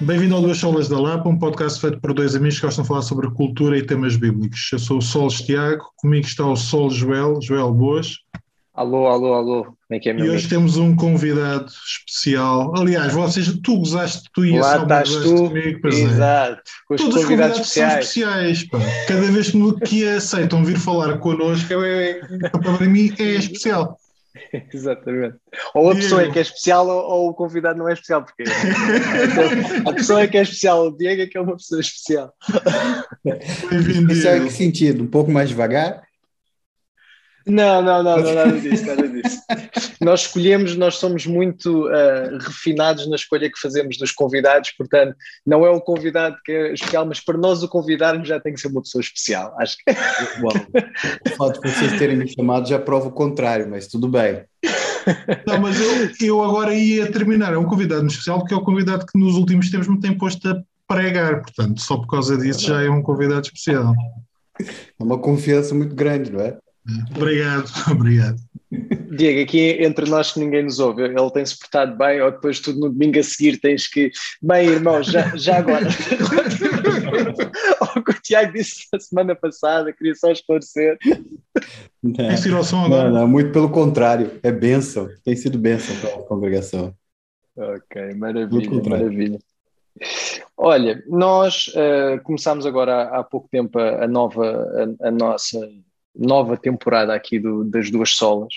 [0.00, 2.88] Bem-vindo ao Duas Solas da Lapa, um podcast feito por dois amigos que gostam de
[2.88, 4.68] falar sobre cultura e temas bíblicos.
[4.72, 8.16] Eu sou o Solos Tiago, comigo está o Sol Joel, Joel Boas.
[8.72, 10.36] Alô, alô, alô, como é que é, meu E amigo?
[10.38, 12.72] hoje temos um convidado especial.
[12.78, 16.02] Aliás, vocês, tu gozaste, tu e a Lá Salma estás gozaste tu, comigo, pois é.
[16.02, 18.58] exato, com os Todos os convidados convidados são especiais.
[18.58, 18.68] especiais.
[18.70, 18.78] Pá.
[19.06, 23.98] Cada vez que, que aceitam vir falar connosco, é, é, para mim é especial.
[24.72, 25.36] Exatamente.
[25.74, 28.44] Ou a pessoa é que é especial ou, ou o convidado não é especial, porque
[29.86, 32.32] a pessoa é que é especial, o Diego é que é uma pessoa especial.
[34.10, 35.02] Isso é que sentido?
[35.02, 36.02] Um pouco mais devagar?
[37.46, 39.40] Não, não, não, não, nada disso, nada disso.
[40.00, 45.14] Nós escolhemos, nós somos muito ah, refinados na escolha que fazemos dos convidados, portanto,
[45.46, 48.60] não é o convidado que é especial, mas para nós o convidarmos já tem que
[48.60, 49.54] ser uma pessoa especial.
[49.58, 49.92] Acho que
[50.40, 50.48] Bom,
[51.26, 54.42] o fato de vocês terem me chamado já prova o contrário, mas tudo bem.
[55.46, 57.52] Não, mas eu, eu agora ia terminar.
[57.52, 60.48] É um convidado especial porque é o convidado que nos últimos tempos me tem posto
[60.48, 61.42] a pregar.
[61.42, 63.94] Portanto, só por causa disso já é um convidado especial.
[64.58, 66.56] É uma confiança muito grande, não é?
[67.14, 68.36] Obrigado, obrigado.
[69.16, 72.78] Diego, aqui entre nós que ninguém nos ouve, ele tem-se portado bem, ou depois tudo
[72.78, 75.88] no domingo a seguir tens que, bem irmão, já, já agora.
[77.96, 80.96] o que o Tiago disse na semana passada, queria só esclarecer.
[82.00, 83.10] Não, agora?
[83.10, 86.94] não, não, muito pelo contrário, é bênção, tem sido bênção para a congregação.
[87.56, 89.38] Ok, maravilha, maravilha.
[90.56, 95.58] Olha, nós eh, começámos agora há, há pouco tempo a, a nova, a, a nossa
[96.14, 98.52] nova temporada aqui do- das duas solas.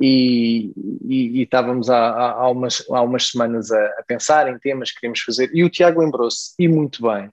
[0.00, 0.72] E,
[1.04, 5.00] e- e estávamos há, há, umas, há umas semanas a, a pensar em temas que
[5.00, 5.50] queríamos fazer.
[5.54, 7.30] E o Tiago lembrou-se, e muito bem,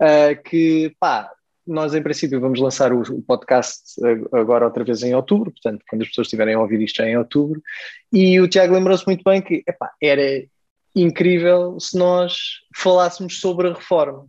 [0.00, 1.30] eh, que pá,
[1.66, 3.82] nós em princípio vamos lançar o, o podcast
[4.32, 7.12] agora outra vez em outubro, portanto quando as pessoas estiverem a ouvir isto já é
[7.12, 7.62] em outubro.
[8.12, 10.44] E o Tiago lembrou-se muito bem que epá, era
[10.94, 12.36] incrível se nós
[12.76, 14.26] falássemos sobre a reforma.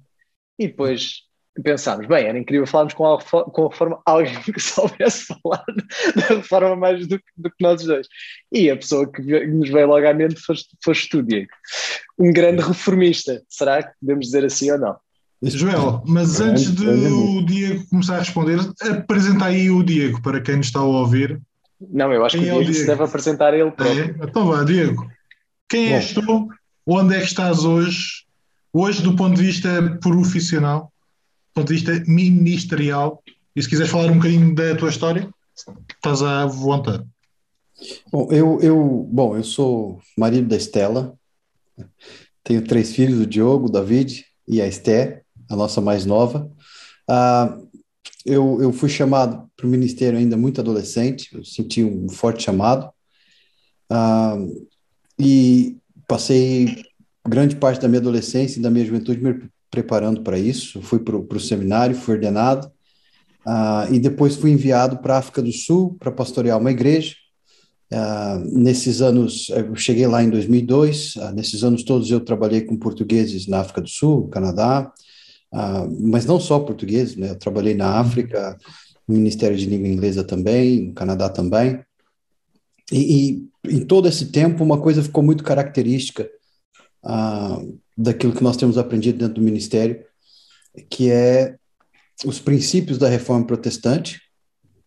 [0.57, 1.24] E depois
[1.63, 5.63] pensámos, bem, era incrível falarmos com a, com a reforma alguém que soubesse falar
[6.15, 8.07] da reforma mais do, que- do que nós dois.
[8.51, 11.47] E a pessoa que nos veio logo à mente foste, foste tu, Diego.
[12.19, 13.41] Um grande reformista.
[13.49, 14.95] Será que podemos dizer assim ou não?
[15.43, 20.55] Joel, mas antes de o Diego começar a responder, apresenta aí o Diego para quem
[20.57, 21.39] nos está a ouvir.
[21.91, 22.91] Não, eu acho que Quem o é o Diego se Diego?
[22.93, 24.15] deve apresentar ele próprio.
[24.21, 24.25] É?
[24.25, 25.05] Então vá, Diego.
[25.69, 25.95] Quem Bom.
[25.95, 26.47] és tu?
[26.87, 28.25] Onde é que estás hoje?
[28.73, 30.91] Hoje, do ponto de vista profissional,
[31.55, 33.23] ponto de vista ministerial,
[33.55, 35.29] e se quiseres falar um bocadinho da tua história,
[35.89, 37.05] estás à vontade.
[38.11, 41.17] Bom, eu, eu, bom, eu sou marido da Estela,
[42.43, 46.51] tenho três filhos, o Diogo, o David e a Esté, a nossa mais nova.
[47.07, 47.57] Ah,
[48.25, 52.89] eu, eu fui chamado para o ministério ainda muito adolescente, eu senti um forte chamado,
[53.89, 54.35] Ah,
[55.17, 55.77] e
[56.07, 56.83] passei
[57.27, 59.21] grande parte da minha adolescência e da minha juventude
[59.75, 60.81] preparando para isso.
[60.81, 62.71] Fui para o seminário, fui ordenado,
[63.45, 67.15] ah, e depois fui enviado para a África do Sul para pastorear uma igreja.
[67.91, 72.77] Ah, nesses anos, eu cheguei lá em 2002, ah, nesses anos todos eu trabalhei com
[72.77, 74.91] portugueses na África do Sul, Canadá,
[76.01, 77.29] mas não só portugueses, né?
[77.31, 78.57] Eu trabalhei na África,
[79.07, 81.79] no Ministério de Língua Inglesa também, no Canadá também.
[82.91, 86.29] E, e em todo esse tempo, uma coisa ficou muito característica
[87.03, 87.61] ah,
[87.97, 90.03] daquilo que nós temos aprendido dentro do ministério,
[90.89, 91.55] que é
[92.25, 94.21] os princípios da reforma protestante,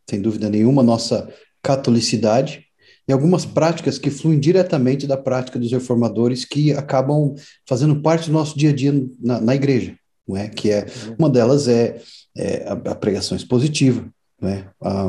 [0.09, 1.29] sem dúvida nenhuma, nossa
[1.63, 2.65] catolicidade,
[3.07, 7.35] e algumas práticas que fluem diretamente da prática dos reformadores que acabam
[7.67, 9.97] fazendo parte do nosso dia a dia na, na igreja,
[10.27, 10.49] não é?
[10.49, 10.87] Que é
[11.19, 12.01] uma delas é,
[12.37, 14.07] é a, pregação expositiva,
[14.43, 14.65] é?
[14.83, 15.09] A,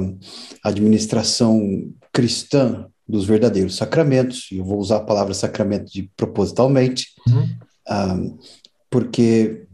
[0.64, 4.48] a administração cristã dos verdadeiros sacramentos.
[4.52, 7.50] E eu vou usar a palavra sacramento de propositalmente, Uhum.
[7.90, 8.18] Ah,
[8.90, 9.66] porque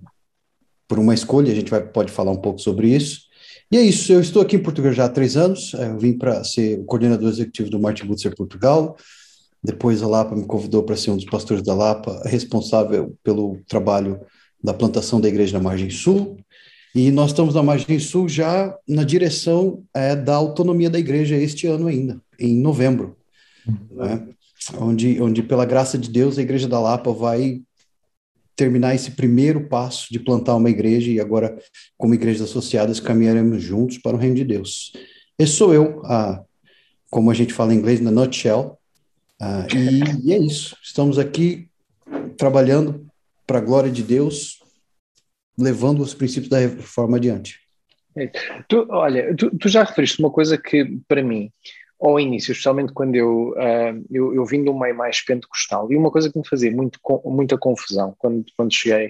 [0.88, 3.26] por uma escolha a gente vai, pode falar um pouco sobre isso.
[3.72, 6.14] E é isso, eu estou aqui em Portugal já há três anos, eh, eu vim
[6.14, 8.96] para ser o coordenador executivo do Martin Luther Portugal,
[9.64, 14.22] depois a Lapa me convidou para ser um dos pastores da Lapa, responsável pelo trabalho
[14.64, 16.38] da plantação da igreja na Margem Sul,
[16.94, 21.66] e nós estamos na Margem Sul já na direção eh, da autonomia da igreja este
[21.66, 23.18] ano ainda, em novembro,
[23.92, 24.28] né?
[24.80, 27.62] onde, onde pela graça de Deus a igreja da Lapa vai
[28.56, 31.58] terminar esse primeiro passo de plantar uma igreja e agora,
[31.98, 34.94] como igrejas associadas, caminharemos juntos para o reino de Deus.
[35.38, 36.42] Esse sou eu, ah,
[37.10, 38.78] como a gente fala em inglês, na nutshell,
[39.40, 40.78] ah, e, e é isso.
[40.82, 41.68] Estamos aqui
[42.38, 43.06] trabalhando
[43.46, 44.60] para a glória de Deus,
[45.58, 47.60] levando os princípios da reforma adiante.
[48.70, 51.52] Tu, olha, tu, tu já referiste uma coisa que, para mim,
[52.08, 55.98] ao início, especialmente quando eu, uh, eu, eu vim de um meio mais pentecostal, e
[55.98, 59.08] uma coisa que me fazia muito, muita confusão quando, quando cheguei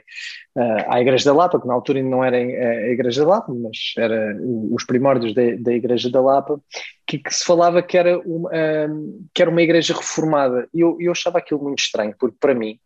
[0.56, 3.54] uh, à Igreja da Lapa, que na altura ainda não era a Igreja da Lapa,
[3.54, 4.38] mas era
[4.72, 6.58] os primórdios da, da Igreja da Lapa,
[7.06, 10.70] que, que, se falava que era uma, uh, que era uma igreja reformada.
[10.74, 12.80] E eu, eu achava aquilo muito estranho, porque para mim,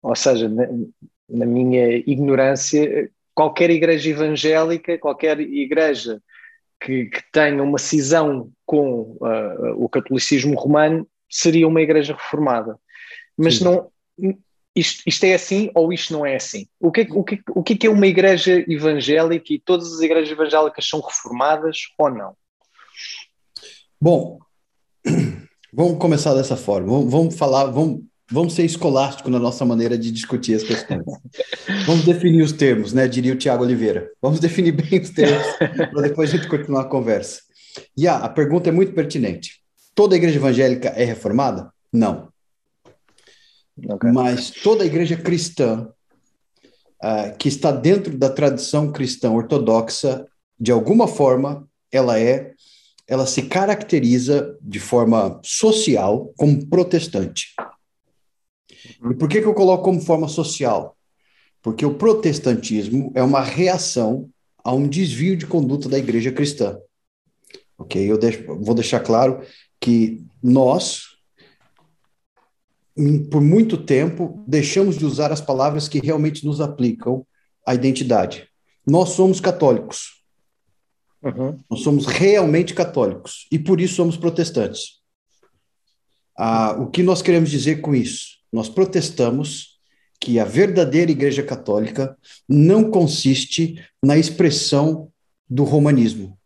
[0.00, 0.68] ou seja, na,
[1.28, 6.22] na minha ignorância, qualquer igreja evangélica, qualquer igreja
[6.84, 12.78] que, que tenha uma cisão com uh, o catolicismo romano seria uma igreja reformada.
[13.36, 13.64] Mas Sim.
[13.64, 13.90] não.
[14.74, 16.66] Isto, isto, é assim ou isto não é assim?
[16.80, 20.88] O que, o, que, o que é uma igreja evangélica e todas as igrejas evangélicas
[20.88, 22.34] são reformadas ou não?
[24.00, 24.38] Bom,
[25.72, 27.04] vamos começar dessa forma.
[27.04, 28.02] Vamos falar, vamos
[28.32, 31.04] Vamos ser escolástico na nossa maneira de discutir as questões.
[31.86, 33.06] Vamos definir os termos, né?
[33.06, 34.10] Diria o Tiago Oliveira.
[34.22, 37.42] Vamos definir bem os termos para depois a gente continuar a conversa.
[37.94, 39.60] E ah, a pergunta é muito pertinente.
[39.94, 41.70] Toda igreja evangélica é reformada?
[41.92, 42.28] Não.
[43.86, 44.10] Okay.
[44.10, 45.88] Mas toda igreja cristã
[47.02, 50.26] uh, que está dentro da tradição cristã ortodoxa,
[50.58, 52.52] de alguma forma, ela é,
[53.06, 57.51] ela se caracteriza de forma social como protestante.
[59.10, 60.96] E por que, que eu coloco como forma social?
[61.60, 64.30] Porque o protestantismo é uma reação
[64.64, 66.78] a um desvio de conduta da igreja cristã.
[67.76, 68.10] Ok?
[68.10, 69.40] Eu deixo, vou deixar claro
[69.80, 71.16] que nós,
[73.30, 77.26] por muito tempo, deixamos de usar as palavras que realmente nos aplicam
[77.66, 78.48] à identidade.
[78.86, 80.22] Nós somos católicos.
[81.22, 81.58] Uhum.
[81.70, 85.00] Nós somos realmente católicos e por isso somos protestantes.
[86.36, 88.41] Ah, o que nós queremos dizer com isso?
[88.52, 89.80] Nós protestamos
[90.20, 92.16] que a verdadeira Igreja Católica
[92.48, 95.08] não consiste na expressão
[95.48, 96.38] do romanismo.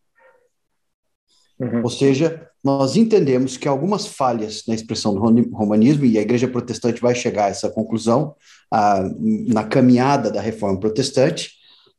[1.58, 1.82] Uhum.
[1.82, 5.20] Ou seja, nós entendemos que algumas falhas na expressão do
[5.54, 8.34] romanismo, e a Igreja Protestante vai chegar a essa conclusão
[8.72, 11.52] ah, na caminhada da reforma protestante,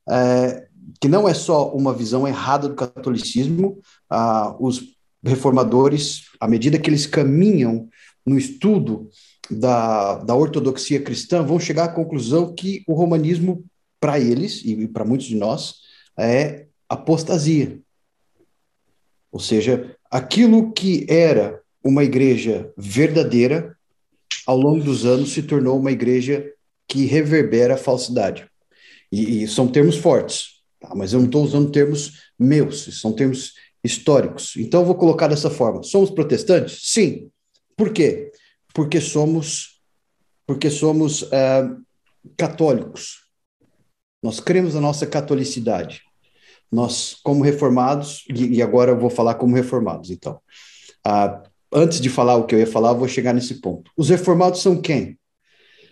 [0.09, 0.67] é,
[0.99, 3.79] que não é só uma visão errada do catolicismo,
[4.09, 4.81] ah, os
[5.23, 7.87] reformadores, à medida que eles caminham
[8.25, 9.09] no estudo
[9.49, 13.63] da, da ortodoxia cristã vão chegar à conclusão que o romanismo,
[13.99, 15.75] para eles e para muitos de nós,
[16.17, 17.79] é apostasia.
[19.31, 23.75] Ou seja, aquilo que era uma igreja verdadeira,
[24.45, 26.51] ao longo dos anos se tornou uma igreja
[26.87, 28.47] que reverbera a falsidade.
[29.11, 30.93] E, e são termos fortes, tá?
[30.95, 33.53] mas eu não estou usando termos meus, são termos
[33.83, 34.55] históricos.
[34.57, 36.79] Então eu vou colocar dessa forma: somos protestantes?
[36.83, 37.29] Sim.
[37.75, 38.26] Por quê?
[38.77, 39.81] Porque somos
[40.45, 41.67] porque somos é,
[42.37, 43.23] católicos.
[44.21, 46.03] Nós cremos na nossa catolicidade.
[46.71, 50.39] Nós, como reformados, e, agora eu vou falar como reformados, então.
[51.03, 51.41] Ah,
[51.73, 53.91] antes de falar o que eu ia falar, eu vou chegar nesse ponto.
[53.97, 55.19] Os reformados são quem?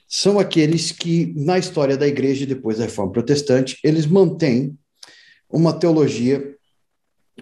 [0.07, 4.77] São aqueles que, na história da igreja, depois da reforma protestante, eles mantêm
[5.49, 6.55] uma teologia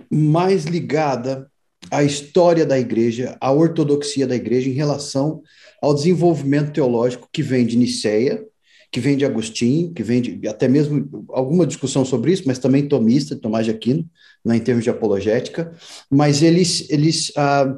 [0.09, 1.51] mais ligada
[1.93, 5.41] a história da igreja, a ortodoxia da igreja em relação
[5.81, 8.43] ao desenvolvimento teológico que vem de Niceia,
[8.91, 12.87] que vem de Agostinho, que vem de até mesmo alguma discussão sobre isso, mas também
[12.87, 14.07] tomista, Tomás de Aquino,
[14.45, 15.73] né, em termos de apologética,
[16.09, 17.75] mas eles, eles ah,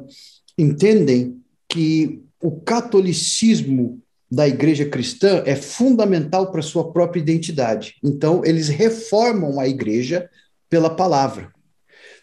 [0.58, 7.94] entendem que o catolicismo da igreja cristã é fundamental para sua própria identidade.
[8.02, 10.28] Então, eles reformam a igreja
[10.68, 11.55] pela palavra.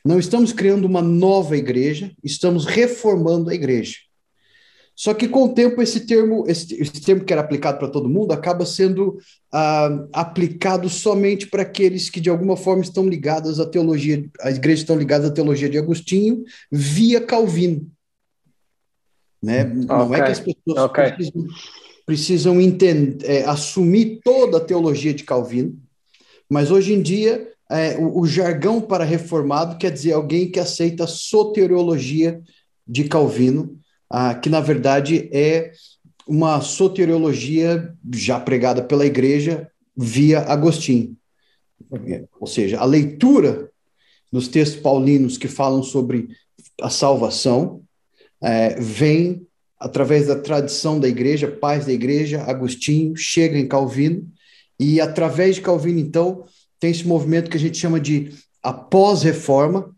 [0.04, 3.98] Não estamos criando uma nova igreja, estamos reformando a igreja.
[4.96, 8.10] Só que com o tempo esse termo, esse, esse termo que era aplicado para todo
[8.10, 9.18] mundo, acaba sendo
[9.52, 14.82] ah, aplicado somente para aqueles que de alguma forma estão ligados à teologia, as igrejas
[14.82, 17.90] estão ligadas à teologia de Agostinho via Calvino.
[19.42, 19.64] Né?
[19.64, 19.86] Okay.
[19.86, 21.12] Não é que as pessoas okay.
[21.12, 21.48] precisam,
[22.06, 25.76] precisam entender, é, assumir toda a teologia de Calvino,
[26.48, 31.06] mas hoje em dia é, o, o, jargão para reformado quer dizer alguém que aceita
[31.06, 32.42] a soteriologia
[32.88, 35.72] de Calvino, ah, que na verdade é
[36.28, 41.18] uma soteriologia já pregada pela igreja via Agostinho.
[42.40, 43.70] Ou seja, a leitura
[44.32, 46.30] dos textos paulinos que falam sobre
[46.82, 47.82] a salvação
[48.42, 49.46] é, vem
[49.80, 54.28] através da tradição da igreja, pais da igreja, Agostinho, chega em Calvino,
[54.80, 56.46] e através de Calvino, então,
[56.84, 59.96] tem esse movimento que a gente chama de após-reforma,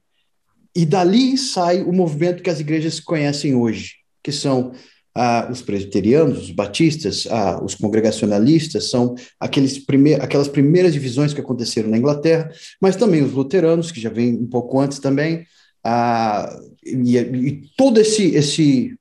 [0.75, 4.71] e dali sai o movimento que as igrejas conhecem hoje, que são
[5.15, 11.41] ah, os presbiterianos, os batistas, ah, os congregacionalistas, são aqueles prime aquelas primeiras divisões que
[11.41, 15.43] aconteceram na Inglaterra, mas também os luteranos, que já vêm um pouco antes também,
[15.83, 18.95] ah, e, e todo esse, esse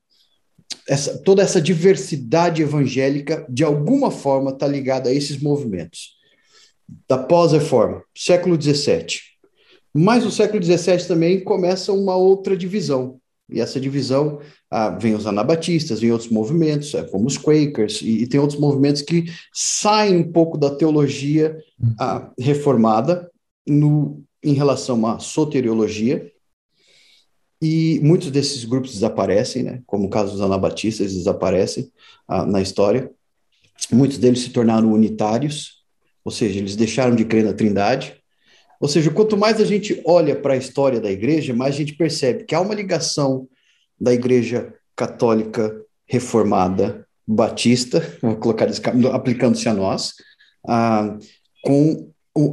[0.88, 6.13] essa, toda essa diversidade evangélica, de alguma forma, está ligada a esses movimentos.
[7.08, 9.06] Da pós-reforma, século XVII.
[9.92, 13.20] Mas no século XVII também começa uma outra divisão.
[13.48, 18.22] E essa divisão ah, vem os anabatistas, vem outros movimentos, é, como os Quakers, e,
[18.22, 21.56] e, tem outros movimentos que saem um pouco da teologia
[21.98, 23.30] ah, reformada
[23.66, 26.30] no, em relação à soteriologia,
[27.60, 29.82] e muitos desses grupos desaparecem, né?
[29.86, 31.90] como o caso dos anabatistas, desaparecem
[32.26, 33.10] ah, na história.
[33.92, 35.83] Muitos deles se tornaram unitários,
[36.25, 38.14] ou seja, eles deixaram de crer na Trindade.
[38.81, 41.95] Ou seja, quanto mais a gente olha para a história da igreja, mais a gente
[41.95, 43.49] percebe que há uma ligação
[44.00, 45.75] da igreja católica
[46.07, 48.69] reformada batista, vou colocar
[49.12, 50.14] aplicando-se a nós,
[50.66, 51.16] ah,
[51.62, 52.11] com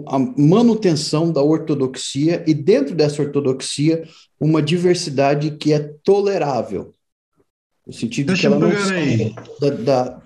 [0.08, 4.08] a manutenção da ortodoxia e dentro dessa ortodoxia
[4.40, 6.94] uma diversidade que é tolerável,
[7.86, 10.22] no sentido Deixa que ela não sai da, da,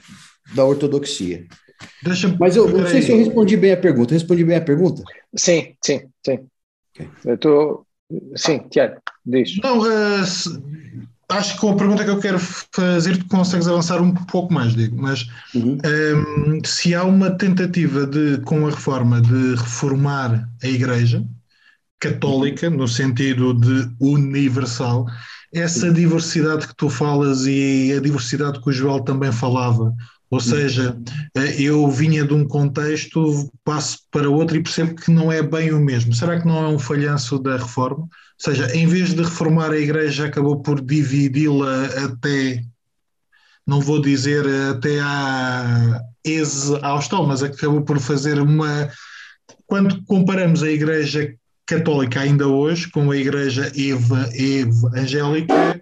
[0.55, 1.47] da, ortodoxia.
[2.03, 4.13] Deixa Mas eu não sei se eu respondi bem a pergunta.
[4.13, 5.03] Respondi bem a pergunta?
[5.35, 6.39] Sim, sim, sim.
[6.93, 7.09] Okay.
[7.25, 7.85] Eu estou.
[8.35, 9.57] Sim, Tiago, diz.
[9.63, 10.23] Não, uh,
[11.29, 14.75] acho que com a pergunta que eu quero fazer, tu consegues avançar um pouco mais,
[14.75, 15.77] digo, mas uhum.
[15.83, 21.25] um, se há uma tentativa de, com a reforma, de reformar a Igreja
[21.99, 25.07] católica, no sentido de universal,
[25.53, 29.93] essa diversidade que tu falas e a diversidade que o Joel também falava,
[30.35, 30.97] ou seja,
[31.33, 35.71] eh, eu vinha de um contexto, passo para outro e percebo que não é bem
[35.71, 36.13] o mesmo.
[36.13, 38.01] Será que não é um falhanço da reforma?
[38.03, 42.61] Ou seja, em vez de reformar a igreja, acabou por dividi-la até,
[43.65, 48.89] não vou dizer até à ex-austral, mas acabou por fazer uma.
[49.65, 51.33] Quando comparamos a igreja
[51.65, 55.81] católica ainda hoje com a igreja eva, evangélica,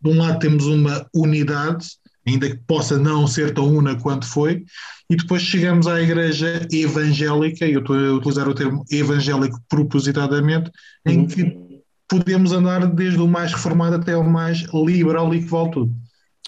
[0.00, 1.88] de um lado temos uma unidade
[2.26, 4.64] ainda que possa não ser tão una quanto foi,
[5.10, 10.70] e depois chegamos à igreja evangélica, e eu estou a utilizar o termo evangélico propositadamente,
[11.06, 11.26] em uhum.
[11.26, 11.62] que
[12.08, 15.94] podemos andar desde o mais reformado até o mais liberal e que vale tudo.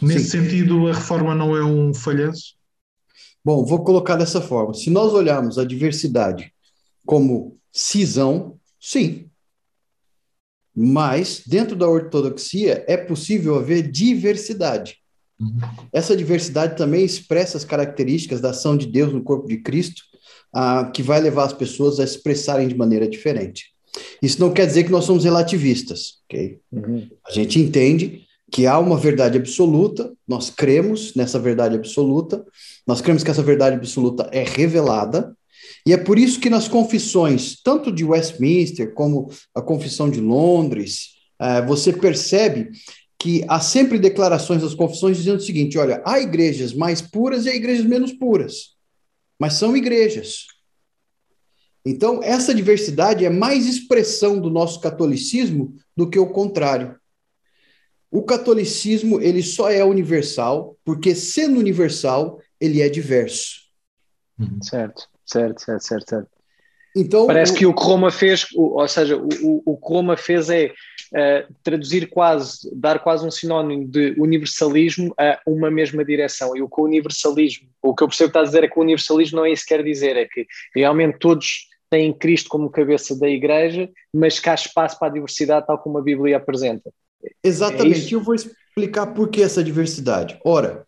[0.02, 0.42] Nesse Sim.
[0.42, 2.54] sentido, a reforma não é um falhanço?
[3.44, 4.74] Bom, vou colocar dessa forma.
[4.74, 6.52] Se nós olharmos a diversidade
[7.04, 9.28] como cisão, sim.
[10.74, 14.96] Mas, dentro da ortodoxia, é possível haver diversidade.
[15.40, 15.58] Uhum.
[15.92, 20.02] Essa diversidade também expressa as características da ação de Deus no corpo de Cristo,
[20.52, 23.72] ah, que vai levar as pessoas a expressarem de maneira diferente.
[24.22, 26.58] Isso não quer dizer que nós somos relativistas, ok?
[26.72, 27.08] Uhum.
[27.26, 32.44] A gente entende que há uma verdade absoluta, nós cremos nessa verdade absoluta,
[32.86, 35.36] nós cremos que essa verdade absoluta é revelada,
[35.86, 41.14] e é por isso que nas confissões, tanto de Westminster como a Confissão de Londres,
[41.38, 42.70] ah, você percebe
[43.24, 47.48] que há sempre declarações das confissões dizendo o seguinte: olha, há igrejas mais puras e
[47.48, 48.76] há igrejas menos puras,
[49.38, 50.44] mas são igrejas.
[51.86, 57.00] Então, essa diversidade é mais expressão do nosso catolicismo do que o contrário.
[58.10, 63.62] O catolicismo, ele só é universal porque, sendo universal, ele é diverso.
[64.62, 66.10] Certo, certo, certo, certo.
[66.10, 66.33] certo.
[66.96, 67.56] Então, Parece o...
[67.56, 72.08] que o que Roma fez, ou seja, o, o, que Roma fez é uh, traduzir
[72.08, 76.56] quase, dar quase um sinónimo de universalismo a uma mesma direção.
[76.56, 78.78] E o que o universalismo, o que eu percebo que está a dizer é que
[78.78, 82.70] o universalismo não é isso que quer dizer, é que realmente todos têm Cristo como
[82.70, 86.92] cabeça da igreja, mas que há espaço para a diversidade, tal como a Bíblia apresenta.
[87.42, 90.38] Exatamente, é eu vou explicar por que essa diversidade.
[90.44, 90.86] Ora,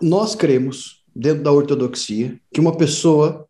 [0.00, 3.46] nós cremos, dentro da ortodoxia, que uma pessoa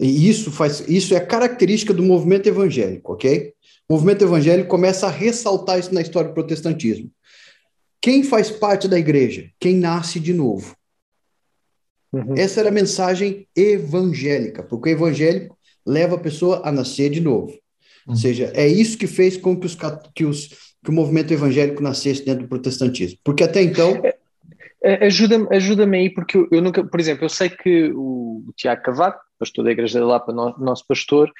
[0.00, 3.52] e isso faz, isso é característica do movimento evangélico, ok?
[3.86, 7.10] O movimento evangélico começa a ressaltar isso na história do protestantismo.
[8.00, 9.50] Quem faz parte da igreja?
[9.60, 10.74] Quem nasce de novo.
[12.10, 12.34] Uhum.
[12.34, 17.52] Essa era a mensagem evangélica, porque o evangélico leva a pessoa a nascer de novo.
[18.06, 18.14] Uhum.
[18.14, 19.76] Ou seja, é isso que fez com que, os,
[20.14, 20.48] que, os,
[20.82, 23.18] que o movimento evangélico nascesse dentro do protestantismo.
[23.22, 24.00] Porque até então.
[24.02, 24.16] É,
[24.82, 28.52] é, ajuda-me ajuda aí, porque eu, eu, nunca, por exemplo, eu sei que o, o
[28.56, 31.32] Tiago Cavaco, pastor da Igreja da Lapa, no, nosso pastor,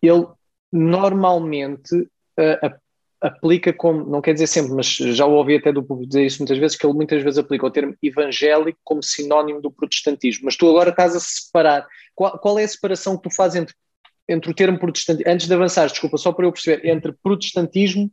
[0.00, 0.26] ele
[0.72, 2.78] normalmente uh,
[3.20, 6.38] aplica como, não quer dizer sempre, mas já o ouvi até do público dizer isso
[6.38, 10.44] muitas vezes, que ele muitas vezes aplica o termo evangélico como sinónimo do protestantismo.
[10.44, 11.86] Mas tu agora estás a separar.
[12.14, 13.74] Qual, qual é a separação que tu fazes entre,
[14.28, 18.10] entre o termo protestantismo, antes de avançar, desculpa, só para eu perceber, entre protestantismo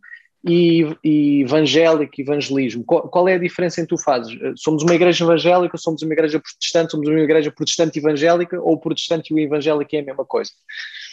[0.48, 2.84] e, e evangélico, evangelismo.
[2.86, 4.38] Qual, qual, é a diferença entre tu fazes?
[4.58, 8.78] Somos uma igreja evangélica, somos uma igreja protestante, somos uma igreja protestante evangélica ou o
[8.78, 10.52] protestante e o evangélico é a mesma coisa?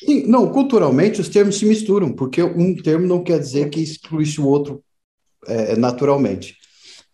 [0.05, 4.25] Sim, não, culturalmente os termos se misturam, porque um termo não quer dizer que exclui
[4.39, 4.83] o outro
[5.47, 6.57] é, naturalmente.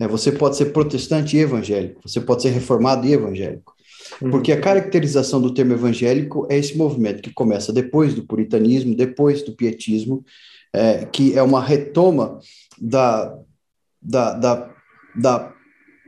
[0.00, 3.77] É, você pode ser protestante e evangélico, você pode ser reformado e evangélico.
[4.20, 4.30] Uhum.
[4.30, 9.42] Porque a caracterização do termo evangélico é esse movimento que começa depois do puritanismo, depois
[9.42, 10.24] do pietismo,
[10.72, 12.38] é, que é uma retoma
[12.80, 13.36] da,
[14.00, 14.74] da, da,
[15.16, 15.52] da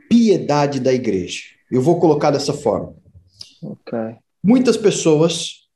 [0.09, 1.41] piedade da igreja.
[1.71, 2.93] Eu vou colocar dessa forma.
[3.61, 4.15] Okay.
[4.43, 5.67] Muitas pessoas,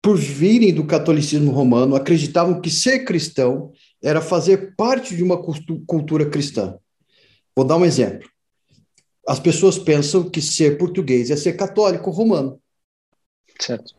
[0.00, 3.72] por virem do catolicismo romano, acreditavam que ser cristão
[4.02, 5.42] era fazer parte de uma
[5.86, 6.76] cultura cristã.
[7.54, 8.31] Vou dar um exemplo.
[9.26, 12.60] As pessoas pensam que ser português é ser católico romano.
[13.60, 13.94] Certo.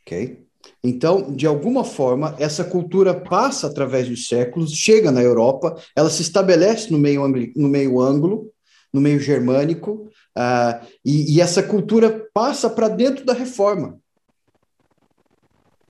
[0.00, 0.42] Ok?
[0.82, 6.22] Então, de alguma forma, essa cultura passa através dos séculos, chega na Europa, ela se
[6.22, 7.26] estabelece no meio,
[7.56, 8.50] no meio ângulo,
[8.92, 13.98] no meio germânico, uh, e, e essa cultura passa para dentro da reforma.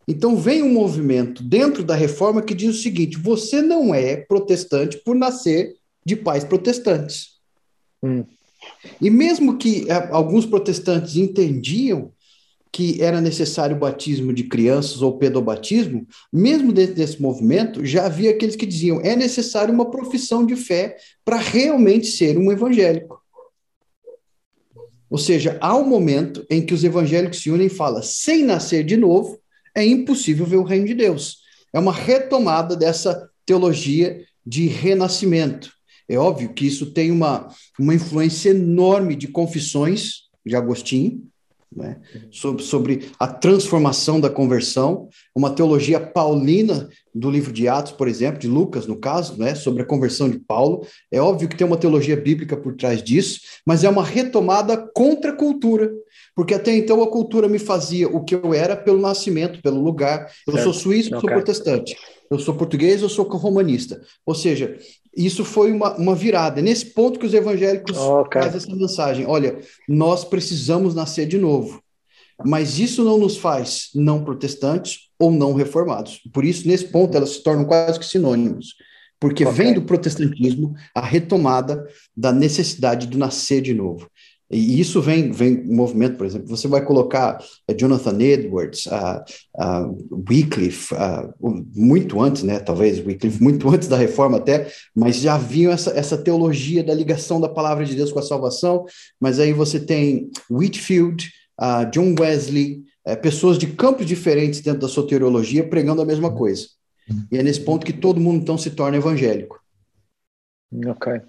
[0.06, 4.98] Então, vem um movimento dentro da reforma que diz o seguinte: você não é protestante
[4.98, 5.74] por nascer
[6.04, 7.38] de pais protestantes.
[8.02, 8.24] Hum.
[9.00, 12.12] E mesmo que uh, alguns protestantes entendiam
[12.72, 18.30] que era necessário o batismo de crianças ou pedobatismo, mesmo dentro desse movimento, já havia
[18.30, 23.20] aqueles que diziam é necessário uma profissão de fé para realmente ser um evangélico.
[25.10, 28.82] Ou seja, há um momento em que os evangélicos se unem e falam: sem nascer
[28.82, 29.38] de novo,
[29.76, 31.42] é impossível ver o reino de Deus.
[31.70, 35.70] É uma retomada dessa teologia de renascimento.
[36.08, 41.22] É óbvio que isso tem uma, uma influência enorme de confissões de Agostinho,
[41.74, 41.96] né?
[42.30, 48.38] sobre, sobre a transformação da conversão, uma teologia paulina do livro de Atos, por exemplo,
[48.38, 49.54] de Lucas, no caso, né?
[49.54, 50.86] sobre a conversão de Paulo.
[51.10, 55.32] É óbvio que tem uma teologia bíblica por trás disso, mas é uma retomada contra
[55.32, 55.90] a cultura,
[56.34, 60.30] porque até então a cultura me fazia o que eu era pelo nascimento, pelo lugar.
[60.46, 60.64] Eu certo.
[60.64, 61.20] sou suíço, okay.
[61.20, 61.96] sou protestante.
[62.30, 64.00] Eu sou português, eu sou romanista.
[64.24, 64.78] Ou seja,
[65.16, 66.60] isso foi uma, uma virada.
[66.60, 68.42] É nesse ponto que os evangélicos okay.
[68.42, 69.26] fazem essa mensagem.
[69.26, 71.82] Olha, nós precisamos nascer de novo.
[72.44, 76.20] Mas isso não nos faz não protestantes ou não reformados.
[76.32, 78.74] Por isso, nesse ponto, elas se tornam quase que sinônimos.
[79.20, 79.56] Porque okay.
[79.56, 84.10] vem do protestantismo a retomada da necessidade do nascer de novo.
[84.52, 89.22] E isso vem, vem movimento, por exemplo, você vai colocar uh, Jonathan Edwards, uh,
[89.56, 90.94] uh, Wycliffe,
[91.74, 96.18] muito antes, né, talvez, Wycliffe, muito antes da reforma até, mas já vinha essa, essa
[96.18, 98.84] teologia da ligação da palavra de Deus com a salvação,
[99.18, 104.88] mas aí você tem Whitfield, uh, John Wesley, uh, pessoas de campos diferentes dentro da
[104.88, 106.66] soteriologia pregando a mesma coisa.
[107.30, 109.60] E é nesse ponto que todo mundo então se torna evangélico.
[110.86, 111.20] Ok.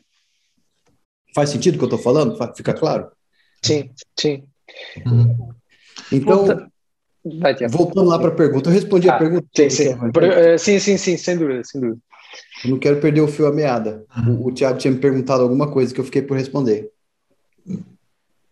[1.34, 2.38] Faz sentido o que eu estou falando?
[2.56, 3.08] Fica claro?
[3.62, 4.44] Sim, sim.
[5.06, 5.50] Uhum.
[6.12, 6.74] Então, Volta...
[7.40, 9.48] Vai, voltando lá para a pergunta, eu respondi ah, a pergunta.
[9.56, 9.94] Sim sim.
[9.94, 12.02] Uh, sim, sim, sim, sem dúvida, sem dúvida.
[12.66, 14.04] Eu não quero perder o fio à meada.
[14.28, 16.92] O, o Tiago tinha me perguntado alguma coisa que eu fiquei por responder.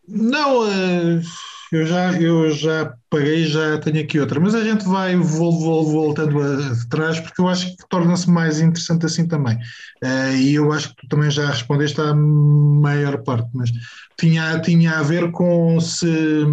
[0.08, 1.22] Não, uh,
[1.72, 5.90] eu já, eu já paguei, já tenho aqui outra, mas a gente vai vou, vou,
[5.90, 9.56] voltando atrás porque eu acho que torna-se mais interessante assim também.
[10.04, 13.72] Uh, e eu acho que tu também já respondeste à maior parte, mas
[14.20, 16.46] tinha, tinha a ver com se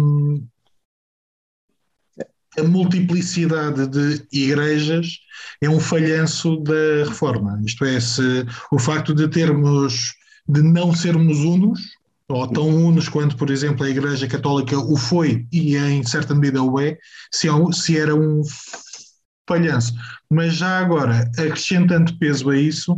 [2.57, 5.19] a multiplicidade de igrejas
[5.61, 7.61] é um falhanço da reforma.
[7.65, 10.13] Isto é, se o facto de termos,
[10.47, 11.98] de não sermos unos,
[12.29, 16.61] ou tão unos quanto, por exemplo, a Igreja Católica o foi e em certa medida
[16.61, 16.97] o é,
[17.33, 18.43] se, é se era um
[19.47, 19.95] falhanço.
[20.29, 22.95] Mas já agora, acrescentando peso a isso,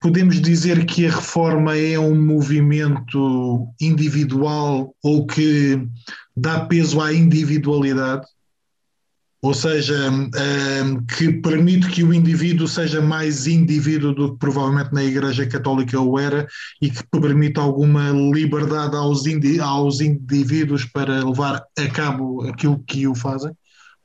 [0.00, 5.84] podemos dizer que a reforma é um movimento individual ou que
[6.36, 8.24] dá peso à individualidade?
[9.46, 15.04] Ou seja, um, que permite que o indivíduo seja mais indivíduo do que provavelmente na
[15.04, 16.48] Igreja Católica o era
[16.82, 23.06] e que permite alguma liberdade aos, indi aos indivíduos para levar a cabo aquilo que
[23.06, 23.52] o fazem,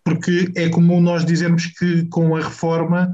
[0.03, 3.11] porque é comum nós dizermos que com a reforma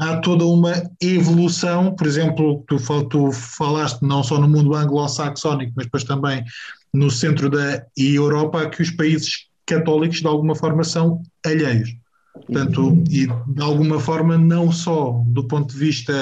[0.00, 5.86] há toda uma evolução, por exemplo, tu, tu falaste não só no mundo anglo-saxónico, mas
[5.86, 6.42] depois também
[6.92, 11.94] no centro da Europa, que os países católicos de alguma forma são alheios.
[12.34, 16.12] Portanto, e de alguma forma não só do ponto de vista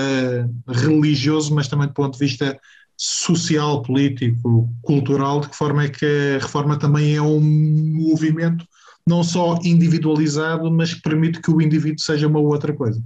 [0.67, 2.59] religioso, mas também do ponto de vista
[2.97, 6.07] social, político, cultural, de que forma é que
[6.37, 8.67] a reforma também é um movimento
[9.09, 13.01] não só individualizado, mas que permite que o indivíduo seja uma outra coisa.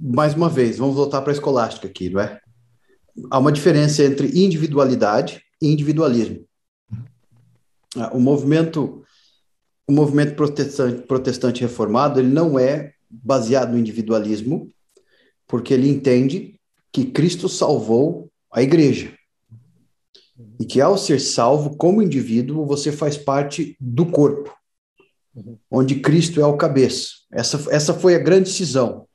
[0.00, 2.40] Mais uma vez, vamos voltar para a escolástica aqui, não é?
[3.30, 6.45] Há uma diferença entre individualidade e individualismo.
[7.96, 9.02] Ah, o movimento
[9.88, 14.70] o movimento protestante, protestante reformado ele não é baseado no individualismo,
[15.46, 16.60] porque ele entende
[16.92, 19.12] que Cristo salvou a igreja.
[20.58, 24.54] E que ao ser salvo como indivíduo, você faz parte do corpo,
[25.70, 27.10] onde Cristo é o cabeça.
[27.30, 29.06] Essa, essa foi a grande decisão.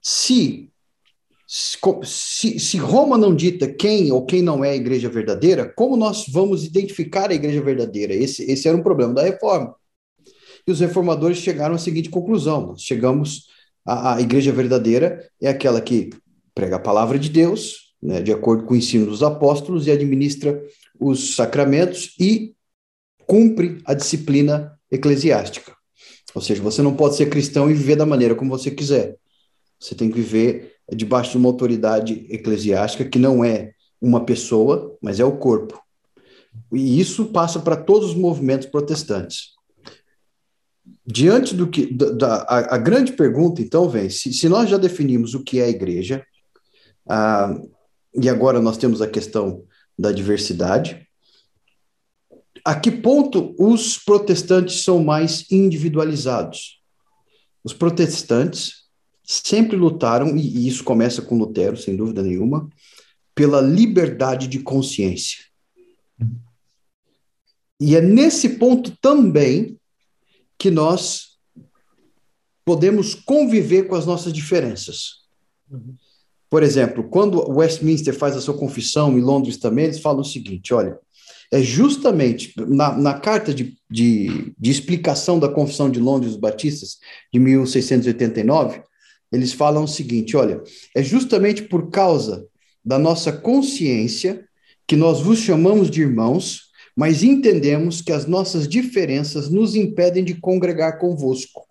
[0.00, 0.70] Se,
[2.02, 6.26] se, se Roma não dita quem ou quem não é a igreja verdadeira, como nós
[6.28, 8.12] vamos identificar a igreja verdadeira?
[8.12, 9.72] Esse, esse era um problema da reforma.
[10.66, 13.46] E os reformadores chegaram à seguinte conclusão: nós chegamos
[13.86, 16.10] a, a igreja verdadeira é aquela que
[16.52, 20.60] prega a palavra de Deus, né, de acordo com o ensino dos apóstolos, e administra
[20.98, 22.52] os sacramentos e
[23.28, 25.72] cumpre a disciplina eclesiástica.
[26.34, 29.16] Ou seja, você não pode ser cristão e viver da maneira como você quiser.
[29.78, 35.20] Você tem que viver debaixo de uma autoridade eclesiástica que não é uma pessoa, mas
[35.20, 35.80] é o corpo.
[36.72, 39.54] E isso passa para todos os movimentos protestantes
[41.06, 45.34] diante do que da, a, a, grande pergunta então vem se, se, nós já definimos
[45.34, 46.24] o que é a igreja
[47.08, 47.54] ah,
[48.14, 49.64] e agora nós temos a questão
[49.98, 51.06] da diversidade
[52.64, 56.80] a que ponto os protestantes são mais individualizados
[57.62, 58.83] os protestantes
[59.24, 62.68] sempre lutaram e, e isso começa com Lutero sem dúvida nenhuma
[63.34, 65.44] pela liberdade de consciência
[67.80, 69.78] e é nesse ponto também
[70.58, 71.38] que nós
[72.64, 75.24] podemos conviver com as nossas diferenças.
[76.48, 80.72] Por exemplo, quando Westminster faz a sua confissão, em Londres também, eles falam o seguinte:
[80.72, 80.98] olha,
[81.52, 86.98] é justamente na, na carta de, de, de explicação da Confissão de Londres dos Batistas,
[87.32, 88.82] de 1689,
[89.34, 90.62] eles falam o seguinte: olha,
[90.94, 92.46] é justamente por causa
[92.84, 94.44] da nossa consciência
[94.86, 96.64] que nós vos chamamos de irmãos
[96.96, 101.66] mas entendemos que as nossas diferenças nos impedem de congregar convosco.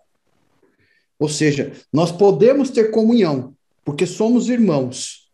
[1.18, 5.30] Ou seja, nós podemos ter comunhão, porque somos irmãos.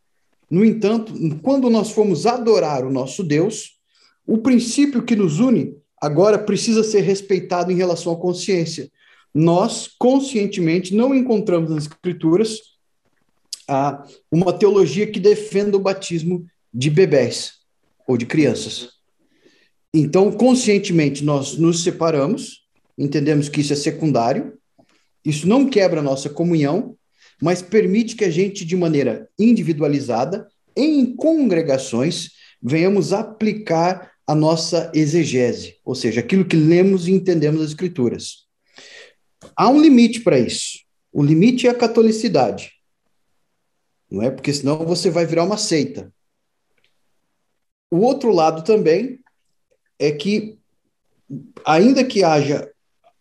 [0.49, 1.13] No entanto,
[1.43, 3.79] quando nós formos adorar o nosso Deus,
[4.27, 8.91] o princípio que nos une agora precisa ser respeitado em relação à consciência.
[9.35, 12.59] Nós, conscientemente, não encontramos nas Escrituras
[13.69, 17.55] ah, uma teologia que defenda o batismo de bebés
[18.07, 18.91] ou de crianças.
[19.95, 22.67] Então, conscientemente, nós nos separamos,
[22.99, 24.59] entendemos que isso é secundário,
[25.25, 26.97] isso não quebra a nossa comunhão,
[27.41, 32.31] mas permite que a gente, de maneira individualizada, em congregações,
[32.63, 38.50] venhamos aplicar a nossa exegese, ou seja, aquilo que lemos e entendemos as Escrituras.
[39.61, 40.79] Há um limite para isso.
[41.13, 42.73] O limite é a catolicidade.
[44.11, 44.31] Não é?
[44.31, 46.11] Porque senão você vai virar uma seita.
[47.91, 49.21] O outro lado também
[49.99, 50.59] é que,
[51.63, 52.73] ainda que haja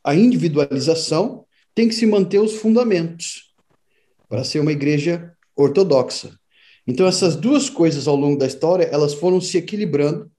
[0.01, 3.53] a individualização, tem que se manter os fundamentos
[4.29, 6.39] para ser uma igreja ortodoxa.
[6.87, 10.31] Então, essas duas coisas ao longo da história, elas foram se equilibrando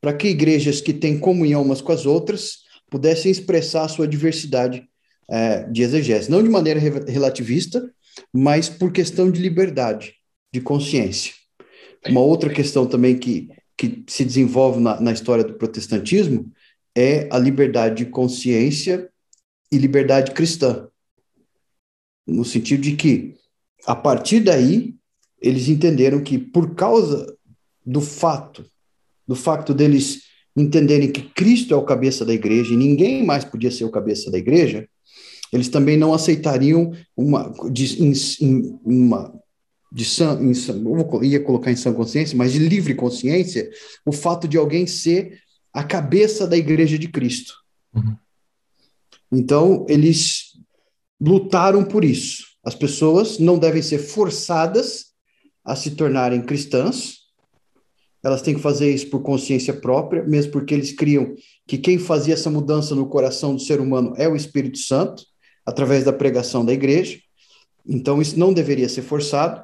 [0.00, 4.87] para que igrejas que têm comunhão umas com as outras pudessem expressar a sua diversidade
[5.30, 6.30] é, de exegese.
[6.30, 7.90] Não de maneira relativista,
[8.32, 10.14] mas por questão de liberdade,
[10.52, 11.32] de consciência.
[12.06, 16.52] Uma outra questão também que que se desenvolve na, na história do protestantismo
[16.96, 19.08] é a liberdade de consciência
[19.70, 20.88] e liberdade cristã.
[22.26, 23.36] No sentido de que,
[23.86, 24.96] a partir daí,
[25.40, 27.38] eles entenderam que, por causa
[27.86, 28.66] do fato,
[29.26, 30.24] do fato deles
[30.56, 34.28] entenderem que Cristo é o cabeça da igreja e ninguém mais podia ser o cabeça
[34.28, 34.88] da igreja,
[35.52, 39.32] eles também não aceitariam uma, de, em, em, uma
[39.90, 43.70] de sã, em, eu ia colocar em sã consciência, mas de livre consciência,
[44.04, 45.40] o fato de alguém ser
[45.72, 47.54] a cabeça da igreja de Cristo.
[47.94, 48.16] Uhum.
[49.32, 50.58] Então, eles
[51.20, 52.44] lutaram por isso.
[52.64, 55.06] As pessoas não devem ser forçadas
[55.64, 57.18] a se tornarem cristãs,
[58.22, 61.34] elas têm que fazer isso por consciência própria, mesmo porque eles criam
[61.66, 65.22] que quem fazia essa mudança no coração do ser humano é o Espírito Santo,
[65.68, 67.18] através da pregação da igreja.
[67.86, 69.62] Então, isso não deveria ser forçado.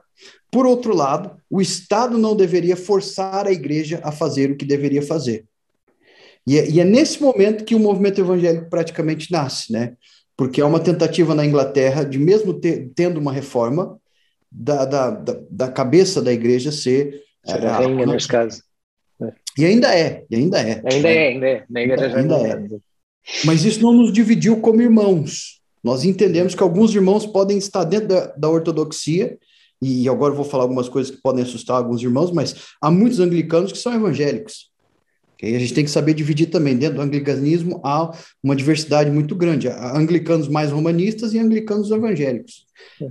[0.51, 5.01] Por outro lado, o Estado não deveria forçar a igreja a fazer o que deveria
[5.01, 5.47] fazer.
[6.47, 9.95] E é, e é nesse momento que o movimento evangélico praticamente nasce, né?
[10.37, 13.99] Porque é uma tentativa na Inglaterra de, mesmo ter, tendo uma reforma,
[14.53, 17.23] da, da, da, da, cabeça da igreja ser.
[17.45, 18.63] Ser a rainha, nesse caso.
[19.59, 20.83] E ainda é, e ainda é.
[20.85, 21.65] Ainda é, ainda é.
[21.69, 22.79] Na igreja ainda, ainda é.
[23.45, 25.64] Mas isso não nos dividiu como irmãos.
[25.85, 29.39] Nós entendemos que alguns irmãos podem estar dentro da, da ortodoxia
[29.83, 33.21] e agora eu vou falar algumas coisas que podem assustar alguns irmãos, mas há muitos
[33.21, 34.71] anglicanos que são evangélicos.
[35.35, 35.55] Okay?
[35.55, 36.75] A gente tem que saber dividir também.
[36.75, 38.11] Dentro do anglicanismo há
[38.43, 39.69] uma diversidade muito grande.
[39.69, 42.65] Há anglicanos mais romanistas e anglicanos evangélicos.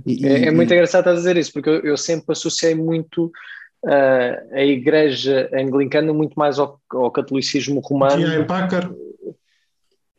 [0.04, 0.74] E, é, é, muito e...
[0.74, 3.26] engraçado dizer isso, porque eu, eu sempre associei muito
[3.84, 8.26] uh, a igreja anglicana muito mais ao, ao catolicismo romano.
[8.26, 8.44] J.
[8.44, 8.90] Packer.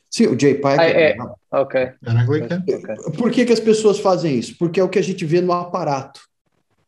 [0.10, 0.56] Sim, o J.
[0.56, 0.80] Packer.
[0.80, 1.18] Ah, é.
[1.56, 1.90] Ok.
[2.06, 2.64] Era anglicano.
[3.18, 4.58] Por que, que as pessoas fazem isso?
[4.58, 6.20] Porque é o que a gente vê no aparato.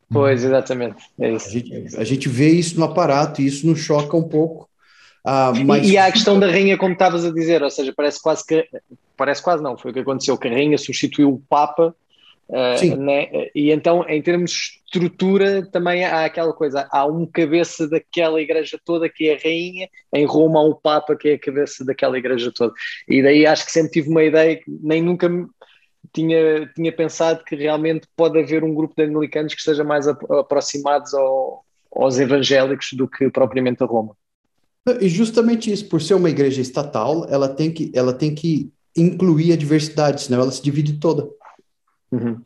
[0.09, 1.03] Pois, exatamente.
[1.19, 1.47] É isso.
[1.47, 4.69] A gente, a gente vê isso no aparato e isso nos choca um pouco.
[5.23, 5.87] Ah, mas...
[5.87, 8.45] e, e há a questão da rainha, como estavas a dizer, ou seja, parece quase
[8.45, 8.67] que.
[9.15, 11.95] Parece quase não, foi o que aconteceu, que a rainha substituiu o Papa
[12.49, 13.27] Uh, né?
[13.53, 18.79] E então, em termos de estrutura, também há aquela coisa: há um cabeça daquela igreja
[18.85, 22.17] toda que é a rainha, em Roma há um Papa que é a cabeça daquela
[22.17, 22.73] igreja toda.
[23.07, 25.29] E daí acho que sempre tive uma ideia que nem nunca
[26.13, 31.13] tinha, tinha pensado que realmente pode haver um grupo de anglicanos que esteja mais aproximados
[31.13, 34.15] ao, aos evangélicos do que propriamente a Roma.
[35.01, 39.51] E justamente isso, por ser uma igreja estatal, ela tem que, ela tem que incluir
[39.51, 41.27] a diversidade, senão ela se divide toda.
[42.11, 42.41] Uhum.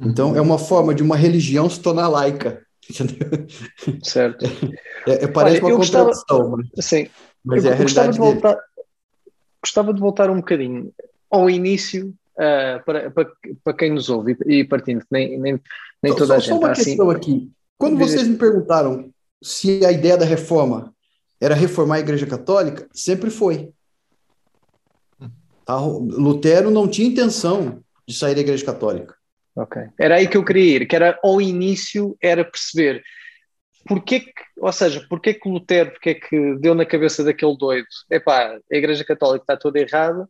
[0.00, 2.62] Então, é uma forma de uma religião se tornar laica.
[4.02, 4.44] Certo.
[5.06, 6.50] É, é, parece Olha, uma contradição.
[6.50, 7.08] Gostava, sim,
[7.44, 8.62] mas é a realidade de voltar, dele.
[9.62, 10.92] Gostava de voltar um bocadinho
[11.30, 13.30] ao início uh, para, para,
[13.62, 15.60] para quem nos ouve e partindo, nem, nem,
[16.02, 16.48] nem toda só, a gente.
[16.48, 17.50] Só uma assim, questão aqui.
[17.76, 19.10] Quando vocês me perguntaram
[19.42, 20.92] se a ideia da reforma
[21.40, 23.70] era reformar a Igreja Católica, sempre foi.
[25.64, 25.78] Tá?
[25.78, 29.14] Lutero não tinha intenção de sair da Igreja Católica.
[29.54, 29.82] Ok.
[29.98, 33.04] Era aí que eu queria ir, que era ao início era perceber
[33.86, 38.58] porque que, ou seja, porque que Lutero, porque que deu na cabeça daquele doido, epá,
[38.70, 40.28] a Igreja Católica está toda errada,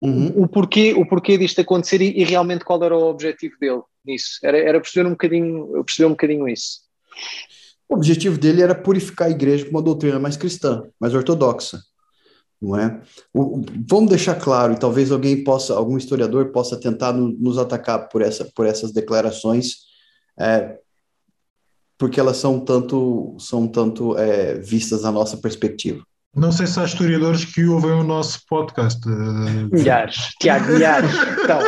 [0.00, 0.32] uhum.
[0.34, 4.38] o, porquê, o porquê disto acontecer e, e, realmente qual era o objetivo dele nisso.
[4.42, 6.80] Era, era perceber um bocadinho, perceber um bocadinho isso.
[7.88, 11.80] O objetivo dele era purificar a igreja com uma doutrina mais cristã, mais ortodoxa
[12.60, 13.00] não é?
[13.32, 18.08] O, vamos deixar claro, e talvez alguém possa, algum historiador possa tentar no, nos atacar
[18.08, 19.86] por, essa, por essas declarações,
[20.38, 20.78] é,
[21.98, 26.02] porque elas são tanto, são tanto é, vistas na nossa perspectiva.
[26.34, 29.00] Não sei se há historiadores que ouvem o nosso podcast.
[29.72, 31.10] Milhares, Tiago, milhares.
[31.42, 31.60] Então,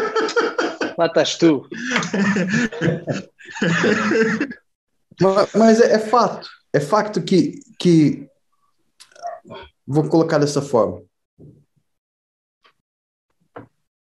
[0.98, 1.66] lá estás tu.
[5.18, 8.28] mas, mas é, é fato, é facto que, que
[9.90, 11.02] Vou colocar dessa forma.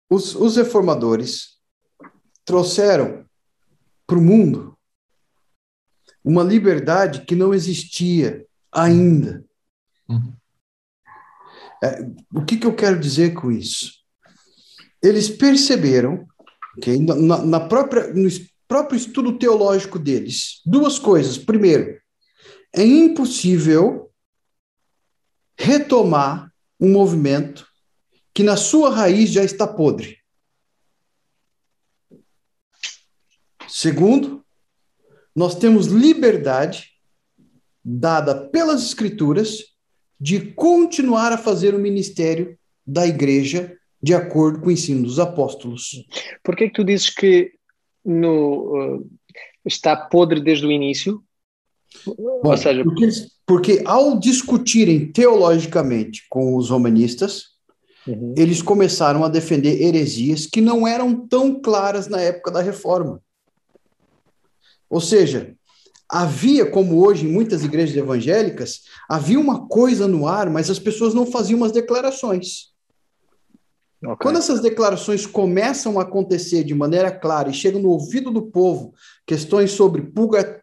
[0.10, 1.60] Os, os reformadores
[2.46, 3.26] trouxeram
[4.08, 4.78] para o mundo
[6.24, 9.44] uma liberdade que não existia ainda.
[10.08, 10.34] Uhum.
[11.84, 12.02] É,
[12.34, 13.92] o que, que eu quero dizer com isso?
[15.02, 16.26] Eles perceberam,
[16.78, 18.30] okay, na, na própria, no
[18.70, 21.38] próprio estudo teológico deles, duas coisas.
[21.38, 22.00] Primeiro,
[22.74, 24.13] é impossível
[25.58, 27.68] retomar um movimento
[28.34, 30.18] que na sua raiz já está podre.
[33.68, 34.44] Segundo,
[35.36, 36.92] nós temos liberdade
[37.84, 39.60] dada pelas escrituras
[40.20, 46.06] de continuar a fazer o ministério da igreja de acordo com o ensino dos apóstolos.
[46.44, 47.54] Por que, que tu dizes que
[48.04, 49.12] no, uh,
[49.66, 51.24] está podre desde o início?
[52.06, 53.08] Bom, Ou seja, porque,
[53.46, 57.46] porque, ao discutirem teologicamente com os romanistas,
[58.08, 58.34] uhum.
[58.38, 63.22] eles começaram a defender heresias que não eram tão claras na época da reforma.
[64.90, 65.56] Ou seja,
[66.08, 71.14] havia, como hoje em muitas igrejas evangélicas, havia uma coisa no ar, mas as pessoas
[71.14, 72.73] não faziam as declarações.
[74.04, 74.18] Okay.
[74.20, 78.94] Quando essas declarações começam a acontecer de maneira clara e chegam no ouvido do povo,
[79.26, 80.12] questões sobre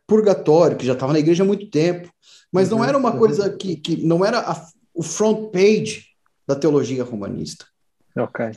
[0.06, 2.10] purgatório, que já estava na igreja há muito tempo,
[2.52, 3.18] mas uhum, não era uma uhum.
[3.18, 6.08] coisa que, que não era a, o front page
[6.46, 7.64] da teologia romanista.
[8.14, 8.50] Ok.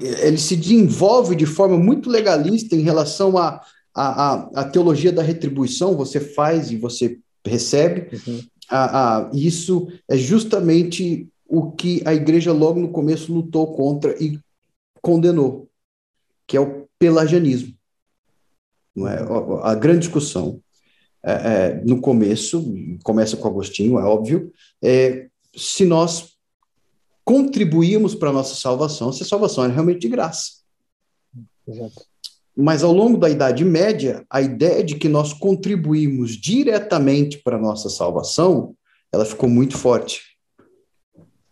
[0.00, 3.60] Ele se desenvolve de forma muito legalista em relação à
[3.94, 8.08] a, a, a, teologia da retribuição, você faz e você recebe.
[8.26, 8.42] Uhum.
[8.68, 14.38] A, a, isso é justamente o que a igreja logo no começo lutou contra e
[15.00, 15.68] condenou,
[16.46, 17.74] que é o pelagianismo.
[18.94, 19.18] Não é?
[19.62, 20.60] A grande discussão
[21.22, 22.64] é, é, no começo,
[23.02, 24.52] começa com Agostinho, é óbvio,
[24.82, 26.34] é se nós
[27.24, 30.64] contribuímos para a nossa salvação, se a salvação era realmente de graça.
[31.66, 32.04] Exato.
[32.56, 37.60] Mas ao longo da Idade Média, a ideia de que nós contribuímos diretamente para a
[37.60, 38.76] nossa salvação,
[39.10, 40.33] ela ficou muito forte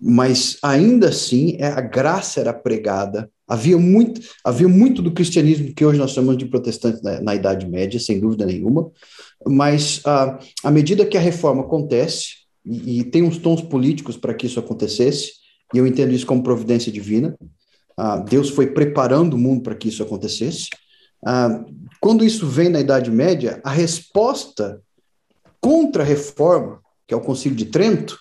[0.04, 3.30] mas ainda assim é, a graça era pregada.
[3.46, 7.68] Havia muito, havia muito do cristianismo que hoje nós chamamos de protestante na, na Idade
[7.68, 8.90] Média, sem dúvida nenhuma,
[9.46, 14.34] mas ah, à medida que a reforma acontece, e, e tem uns tons políticos para
[14.34, 15.34] que isso acontecesse,
[15.72, 17.36] e eu entendo isso como providência divina.
[17.96, 20.68] Ah, Deus foi preparando o mundo para que isso acontecesse.
[21.24, 21.64] Ah,
[22.00, 24.82] quando isso vem na Idade Média, a resposta
[25.60, 28.18] contra a reforma, que é o Concílio de Trento,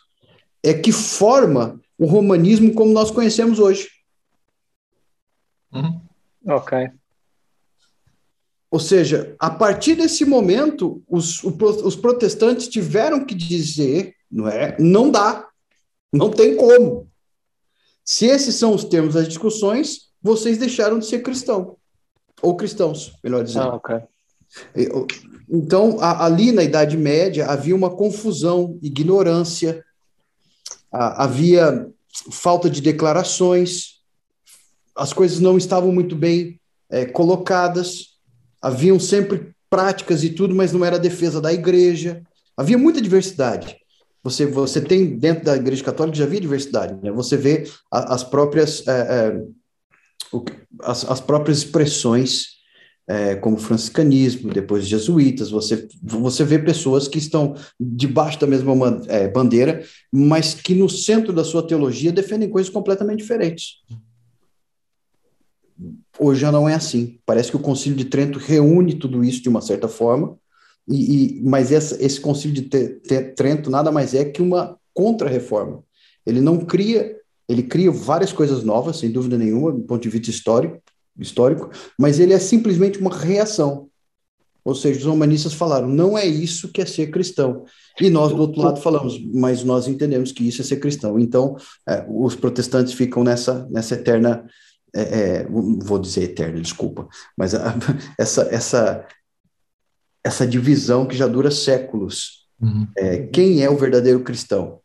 [0.64, 3.88] é que forma o romanismo como nós conhecemos hoje.
[5.74, 6.02] Uhum.
[6.48, 6.90] Ok.
[8.70, 14.78] Ou seja, a partir desse momento, os, os protestantes tiveram que dizer, não é?
[14.80, 15.48] Não dá,
[16.12, 17.10] não tem como.
[18.04, 21.78] Se esses são os termos das discussões, vocês deixaram de ser cristão
[22.42, 23.70] ou cristãos, melhor dizendo.
[23.70, 23.96] Ah, ok.
[25.50, 29.84] Então, ali na Idade Média havia uma confusão, ignorância,
[30.92, 31.88] havia
[32.32, 34.02] falta de declarações,
[34.96, 38.18] as coisas não estavam muito bem é, colocadas,
[38.62, 42.22] haviam sempre práticas e tudo, mas não era defesa da igreja,
[42.58, 43.78] havia muita diversidade.
[44.24, 47.12] Você, você tem dentro da igreja católica já havia diversidade, né?
[47.12, 49.42] você vê a, as próprias é, é,
[50.82, 52.61] as, as próprias expressões
[53.08, 58.74] é, como franciscanismo, depois jesuítas, você, você vê pessoas que estão debaixo da mesma
[59.08, 63.82] é, bandeira, mas que no centro da sua teologia defendem coisas completamente diferentes.
[66.20, 67.20] Hoje já não é assim.
[67.26, 70.38] Parece que o Concílio de Trento reúne tudo isso de uma certa forma,
[70.88, 72.70] e, e mas essa, esse Concílio de
[73.36, 75.84] Trento nada mais é que uma contra-reforma.
[76.26, 77.16] Ele não cria,
[77.50, 80.80] ele cria várias coisas novas, sem dúvida nenhuma, do ponto de vista histórico,
[81.18, 83.90] histórico, mas ele é simplesmente uma reação.
[84.64, 87.66] Ou seja, os humanistas falaram, não é isso que é ser cristão.
[88.00, 91.20] E nós, do outro lado, falamos, mas nós entendemos que isso é ser cristão.
[91.20, 94.46] Então, é, os protestantes ficam nessa, nessa eterna,
[94.94, 97.74] é, é, vou dizer eterna, desculpa, mas a,
[98.20, 99.08] essa, essa,
[100.24, 102.48] essa divisão que já dura séculos.
[102.62, 102.88] Uhum.
[102.96, 104.80] É, quem é o verdadeiro cristão?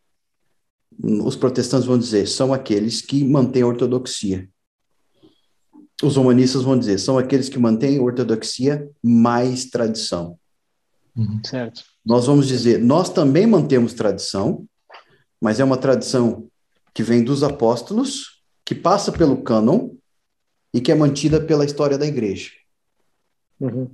[0.99, 4.49] Os protestantes vão dizer, são aqueles que mantêm a ortodoxia
[6.03, 10.37] os humanistas vão dizer, são aqueles que mantêm ortodoxia mais tradição.
[11.15, 11.41] Uhum.
[11.43, 11.83] Certo.
[12.05, 14.65] Nós vamos dizer, nós também mantemos tradição,
[15.41, 16.47] mas é uma tradição
[16.93, 19.89] que vem dos apóstolos, que passa pelo cânon
[20.73, 22.51] e que é mantida pela história da igreja.
[23.59, 23.89] Uhum.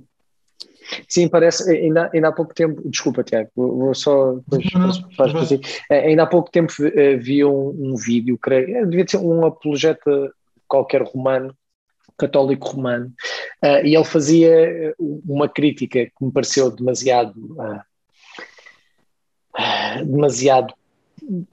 [1.08, 5.60] Sim, parece, ainda, ainda há pouco tempo, desculpa Tiago, vou, só depois, assim.
[5.90, 10.30] ainda há pouco tempo eh, vi um, um vídeo, creio, eh, devia ser um apologeta
[10.68, 11.56] qualquer romano,
[12.16, 13.12] católico romano,
[13.62, 17.80] uh, e ele fazia eh, uma crítica que me pareceu demasiado uh,
[20.04, 20.74] demasiado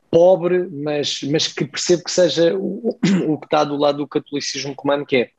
[0.09, 2.97] pobre, mas, mas que percebo que seja o,
[3.27, 5.29] o que está do lado do catolicismo romano, que é,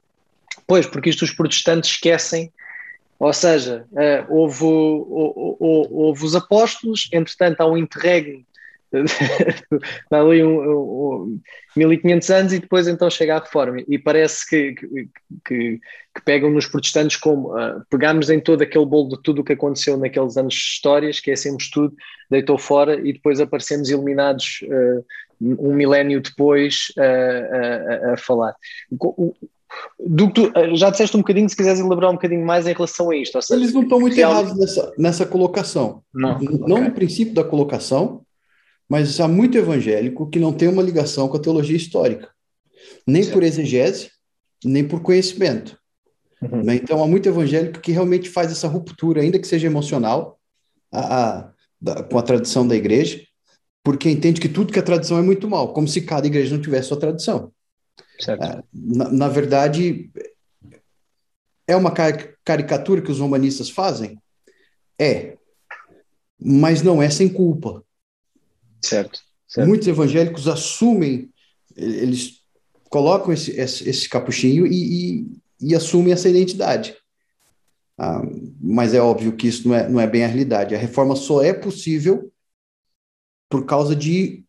[0.66, 2.52] pois, porque isto os protestantes esquecem
[3.18, 3.86] ou seja,
[4.28, 8.44] houve, houve, houve, os apóstolos, entretanto há um interregno
[10.10, 11.40] ali um, um,
[11.76, 13.82] 1500 anos e depois então chega a reforma.
[13.88, 15.08] E parece que, que,
[15.44, 15.80] que,
[16.14, 19.54] que pegam nos protestantes como uh, pegamos em todo aquele bolo de tudo o que
[19.54, 21.94] aconteceu naqueles anos de história, esquecemos tudo,
[22.30, 25.04] deitou fora e depois aparecemos eliminados uh,
[25.40, 28.54] um milénio depois uh, a, a falar.
[29.98, 33.10] Do que tu, já disseste um bocadinho, se quiseres elaborar um bocadinho mais em relação
[33.10, 33.40] a isto.
[33.40, 34.32] Seja, Eles não estão muito real...
[34.32, 36.02] errados nessa, nessa colocação.
[36.12, 36.88] Não, não okay.
[36.88, 38.22] no princípio da colocação,
[38.92, 42.28] mas há muito evangélico que não tem uma ligação com a teologia histórica,
[43.06, 43.32] nem certo.
[43.32, 44.10] por exegese,
[44.62, 45.78] nem por conhecimento.
[46.42, 46.62] Uhum.
[46.62, 46.74] Né?
[46.74, 50.38] Então, há muito evangélico que realmente faz essa ruptura, ainda que seja emocional,
[50.92, 51.00] a,
[51.38, 53.26] a, da, com a tradição da igreja,
[53.82, 56.60] porque entende que tudo que é tradição é muito mal, como se cada igreja não
[56.60, 57.50] tivesse sua tradição.
[58.28, 60.10] É, na, na, verdade,
[61.66, 61.94] é uma
[62.44, 64.18] caricatura que os humanistas fazem?
[65.00, 65.38] É,
[66.38, 67.82] mas não é sem culpa.
[68.82, 69.68] Certo, certo.
[69.68, 71.30] Muitos evangélicos assumem,
[71.76, 72.42] eles
[72.90, 75.26] colocam esse, esse, esse capuchinho e, e,
[75.60, 76.94] e, assumem essa identidade.
[77.96, 78.22] Ah,
[78.60, 80.74] mas é óbvio que isso não é, não é bem a realidade.
[80.74, 82.30] A reforma só é possível
[83.48, 84.44] por causa de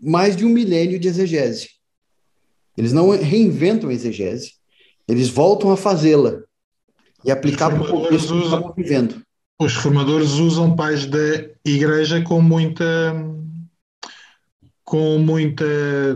[0.00, 1.70] mais de um milênio de exegese.
[2.76, 4.54] Eles não reinventam a exegese,
[5.06, 6.40] eles voltam a fazê-la
[7.24, 9.22] e aplicar para o contexto que estavam vivendo.
[9.58, 11.18] Os formadores usam pais da
[11.64, 13.12] igreja com muita
[14.90, 15.64] com muita,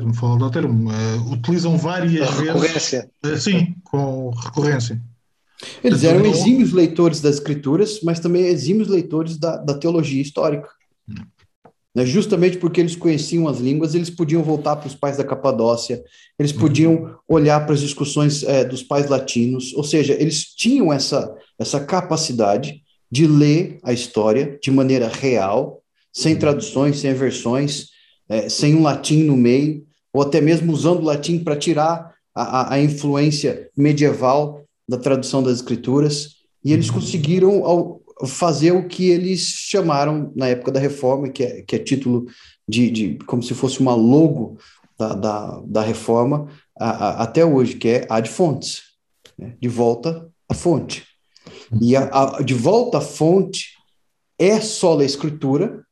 [0.03, 3.09] me falo do termo, uh, utilizam várias recorrência.
[3.23, 3.47] vezes.
[3.47, 5.01] Uh, sim, com recorrência.
[5.83, 10.69] Eles eram exímios leitores das escrituras, mas também exímios leitores da, da teologia histórica.
[11.09, 11.15] Hum.
[11.95, 12.05] Né?
[12.05, 16.03] Justamente porque eles conheciam as línguas, eles podiam voltar para os pais da Capadócia,
[16.37, 16.59] eles uhum.
[16.59, 21.79] podiam olhar para as discussões é, dos pais latinos, ou seja, eles tinham essa, essa
[21.79, 25.81] capacidade de ler a história de maneira real,
[26.13, 27.94] sem traduções, sem versões,
[28.29, 32.75] é, sem um latim no meio, ou até mesmo usando o latim para tirar a,
[32.75, 36.95] a, influência medieval da tradução das escrituras, e eles uhum.
[36.95, 42.27] conseguiram fazer o que eles chamaram na época da reforma, que é, que é título
[42.69, 44.57] de, de como se fosse uma logo
[44.99, 46.49] da, da, da reforma
[46.79, 48.83] a, a, até hoje, que é ad fontes,
[49.39, 49.57] né?
[49.61, 51.05] de volta à fonte.
[51.81, 53.75] E a, de volta à fonte
[54.39, 55.85] é só a escritura,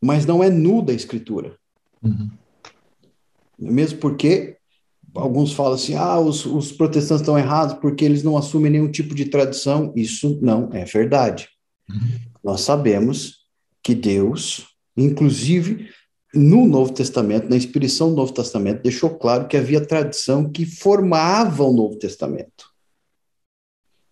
[0.00, 1.56] mas não é nu da escritura.
[2.02, 2.30] Uhum.
[3.58, 4.56] Mesmo porque
[5.14, 9.14] alguns falam assim, ah, os, os protestantes estão errados porque eles não assumem nenhum tipo
[9.14, 9.92] de tradição.
[9.94, 11.48] Isso não é verdade.
[11.88, 12.18] Uhum.
[12.42, 13.40] Nós sabemos
[13.82, 15.88] que Deus, inclusive
[16.32, 21.64] no Novo Testamento, na inspiração do Novo Testamento, deixou claro que havia tradição que formava
[21.64, 22.70] o Novo Testamento.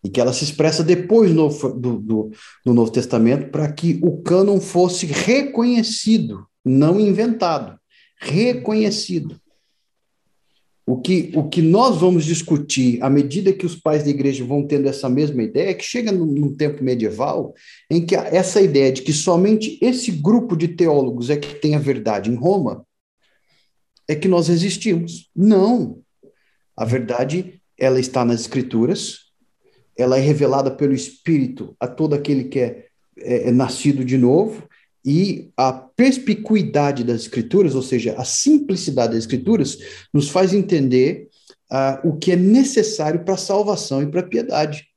[0.02, 2.30] E que ela se expressa depois no, do, do,
[2.64, 7.77] no Novo Testamento para que o cânon fosse reconhecido, não inventado,
[8.18, 9.40] reconhecido.
[10.86, 14.66] O que, o que nós vamos discutir à medida que os pais da igreja vão
[14.66, 17.54] tendo essa mesma ideia é que chega num, num tempo medieval
[17.90, 21.78] em que essa ideia de que somente esse grupo de teólogos é que tem a
[21.78, 22.86] verdade em Roma
[24.08, 25.30] é que nós resistimos.
[25.36, 26.00] Não.
[26.74, 29.26] A verdade, ela está nas escrituras,
[29.94, 32.86] ela é revelada pelo Espírito a todo aquele que é,
[33.18, 34.66] é, é nascido de novo,
[35.04, 39.78] e a perspicuidade das escrituras, ou seja, a simplicidade das escrituras,
[40.12, 41.28] nos faz entender
[41.70, 44.88] uh, o que é necessário para a salvação e para a piedade.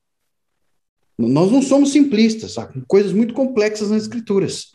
[1.17, 2.83] Nós não somos simplistas, sabe?
[2.87, 4.71] coisas muito complexas nas escrituras.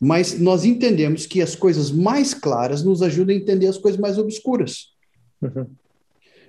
[0.00, 4.18] Mas nós entendemos que as coisas mais claras nos ajudam a entender as coisas mais
[4.18, 4.88] obscuras.
[5.40, 5.66] Uhum.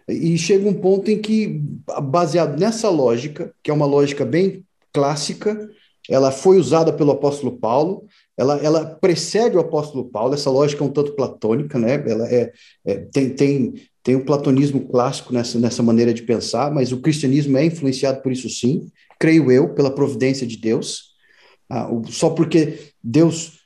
[0.10, 1.62] E chega um ponto em que,
[2.04, 5.70] baseado nessa lógica, que é uma lógica bem clássica,
[6.10, 8.06] ela foi usada pelo apóstolo Paulo,
[8.38, 12.04] ela, ela precede o apóstolo Paulo, essa lógica é um tanto platônica, né?
[12.06, 12.52] ela é,
[12.86, 17.58] é tem, tem, tem um platonismo clássico nessa, nessa maneira de pensar, mas o cristianismo
[17.58, 18.90] é influenciado por isso sim,
[19.20, 21.14] creio eu, pela providência de Deus,
[21.70, 23.60] ah, só porque Deus,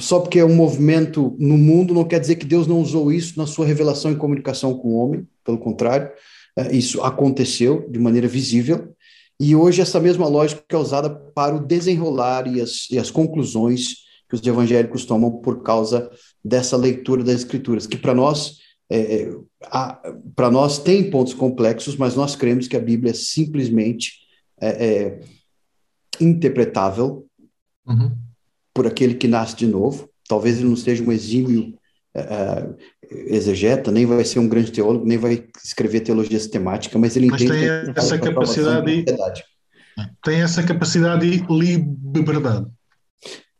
[0.00, 3.38] só porque é um movimento no mundo, não quer dizer que Deus não usou isso
[3.38, 6.10] na sua revelação e comunicação com o homem, pelo contrário,
[6.58, 8.92] ah, isso aconteceu de maneira visível,
[9.40, 14.04] e hoje essa mesma lógica é usada para o desenrolar e as, e as conclusões
[14.28, 16.10] que os evangélicos tomam por causa
[16.44, 18.58] dessa leitura das escrituras, que para nós
[18.90, 19.34] é, é
[20.36, 24.12] para nós tem pontos complexos, mas nós cremos que a Bíblia é simplesmente
[24.60, 25.20] é, é,
[26.20, 27.26] interpretável
[27.86, 28.14] uhum.
[28.74, 30.08] por aquele que nasce de novo.
[30.28, 31.74] Talvez ele não seja um exímio
[32.16, 32.76] uh,
[33.10, 37.42] exegeta, nem vai ser um grande teólogo, nem vai escrever teologia sistemática, mas ele mas
[37.42, 39.04] entende tem essa capacidade e,
[40.24, 42.66] tem essa capacidade e liberdade.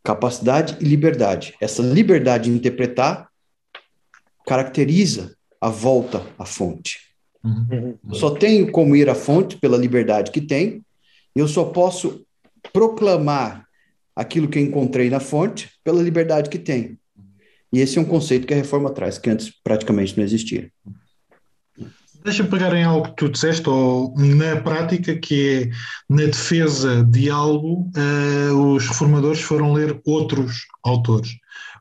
[0.03, 1.53] Capacidade e liberdade.
[1.61, 3.29] Essa liberdade de interpretar
[4.45, 7.11] caracteriza a volta à fonte.
[7.43, 7.97] Uhum.
[8.11, 10.83] Só tenho como ir à fonte pela liberdade que tem,
[11.35, 12.25] eu só posso
[12.73, 13.65] proclamar
[14.15, 16.99] aquilo que encontrei na fonte pela liberdade que tem.
[17.73, 20.69] E esse é um conceito que a reforma traz, que antes praticamente não existia.
[22.23, 25.69] Deixa-me pegar em algo que tu disseste, ou na prática, que é
[26.13, 31.31] na defesa de algo, uh, os reformadores foram ler outros autores,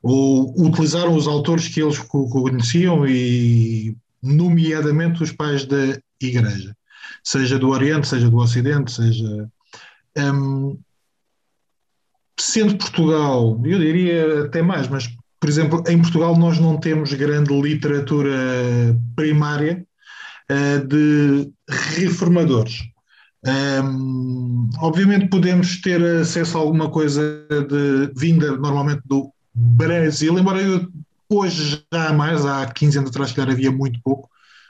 [0.02, 6.74] ou utilizaram os autores que eles conheciam e, nomeadamente, os pais da Igreja,
[7.22, 9.50] seja do Oriente, seja do Ocidente, seja.
[10.16, 10.78] Um,
[12.38, 15.06] sendo Portugal, eu diria até mais, mas
[15.40, 18.30] por exemplo, em Portugal nós não temos grande literatura
[19.16, 19.84] primária
[20.50, 22.82] uh, de reformadores.
[23.42, 30.86] Um, obviamente podemos ter acesso a alguma coisa de vinda normalmente do Brasil, embora eu,
[31.26, 34.28] hoje já há mais, há 15 anos atrás que havia muito pouco,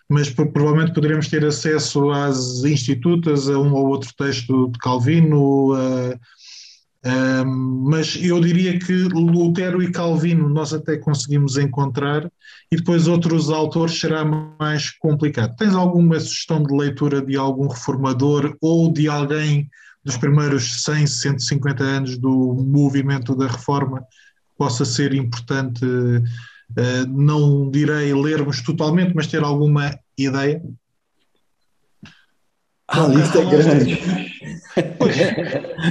[0.08, 6.16] mas provavelmente poderemos ter acesso às institutas, a um ou outro texto de Calvino, a,
[7.02, 12.30] um, mas eu diria que Lutero e Calvino nós até conseguimos encontrar
[12.70, 15.56] e depois outros autores será mais complicado.
[15.56, 19.70] Tens alguma sugestão de leitura de algum reformador ou de alguém
[20.04, 27.70] dos primeiros 100, 150 anos do movimento da reforma que possa ser importante, uh, não
[27.70, 30.62] direi lermos totalmente, mas ter alguma ideia?
[32.90, 33.98] A lista é grande.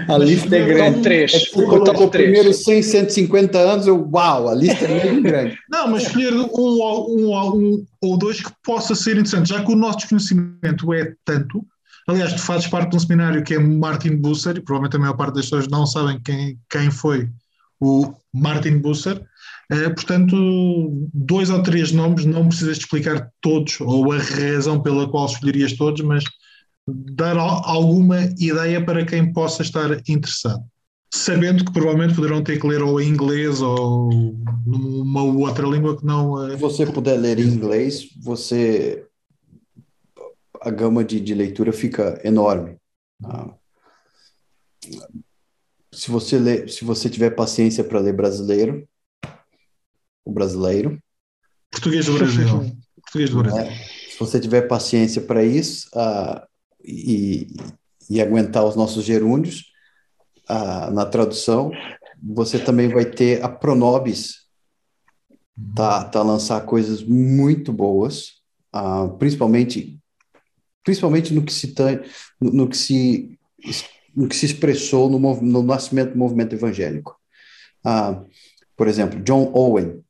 [0.10, 1.02] a lista é grande.
[1.02, 1.34] Três.
[1.34, 5.58] É colocou o primeiro 100, 150 anos, eu, uau, a lista é muito grande.
[5.70, 9.76] Não, mas escolher um, um, um, ou dois que possa ser interessante, já que o
[9.76, 11.66] nosso desconhecimento é tanto.
[12.06, 15.16] Aliás, tu fazes parte de um seminário que é Martin Busser, e provavelmente a maior
[15.16, 17.30] parte das pessoas não sabem quem, quem foi
[17.80, 19.22] o Martin Busser.
[19.72, 20.36] Uh, portanto,
[21.14, 25.74] dois ou três nomes, não precisas de explicar todos ou a razão pela qual escolherias
[25.74, 26.24] todos, mas
[26.88, 30.64] dar alguma ideia para quem possa estar interessado.
[31.12, 34.10] Sabendo que provavelmente poderão ter que ler ou em inglês ou
[34.66, 36.50] numa outra língua que não.
[36.52, 39.06] Se você puder ler em inglês, você.
[40.62, 42.78] A gama de, de leitura fica enorme.
[43.24, 43.54] Ah.
[45.92, 48.88] Se você lê, se você tiver paciência para ler brasileiro,
[50.24, 51.02] o brasileiro.
[51.72, 52.48] Português do Brasil.
[53.02, 53.62] Português do Brasil.
[53.62, 53.76] É,
[54.12, 56.49] se você tiver paciência para isso, uh,
[56.84, 57.48] e,
[58.10, 59.70] e aguentar os nossos gerúndios
[60.92, 61.72] na tradução,
[62.22, 64.48] você também vai ter a Pronobis,
[65.76, 68.42] tá, tá lançar coisas muito boas,
[68.74, 70.00] ah, principalmente
[70.84, 71.76] principalmente no que se
[72.42, 73.38] no, no, que se
[74.16, 77.16] no que se expressou no, no nascimento do movimento evangélico.
[77.84, 78.24] Ah,
[78.76, 80.04] por exemplo, John Owen,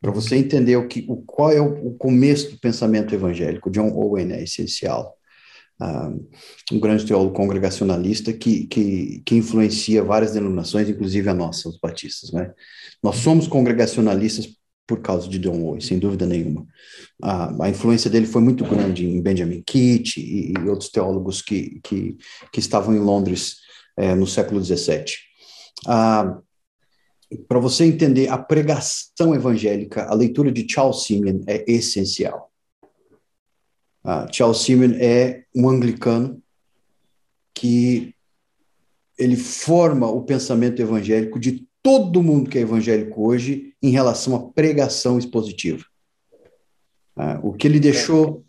[0.00, 3.92] para você entender o que, o, qual é o, o começo do pensamento evangélico, John
[3.94, 5.16] Owen é essencial
[6.72, 12.32] um grande teólogo congregacionalista que, que, que influencia várias denominações, inclusive a nossa, os batistas.
[12.32, 12.52] Né?
[13.02, 14.48] Nós somos congregacionalistas
[14.86, 16.66] por causa de John Owen, sem dúvida nenhuma.
[17.22, 21.80] A, a influência dele foi muito grande em Benjamin Kitt e, e outros teólogos que,
[21.82, 22.16] que,
[22.52, 23.58] que, estavam em Londres
[23.96, 25.04] é, no século XVII.
[27.46, 32.49] Para você entender a pregação evangélica, a leitura de Charles Simeon é essencial.
[34.04, 36.42] Uh, Charles Simeon é um anglicano
[37.54, 38.14] que
[39.18, 44.40] ele forma o pensamento evangélico de todo mundo que é evangélico hoje em relação à
[44.52, 45.84] pregação expositiva.
[47.16, 48.44] Uh, o que ele deixou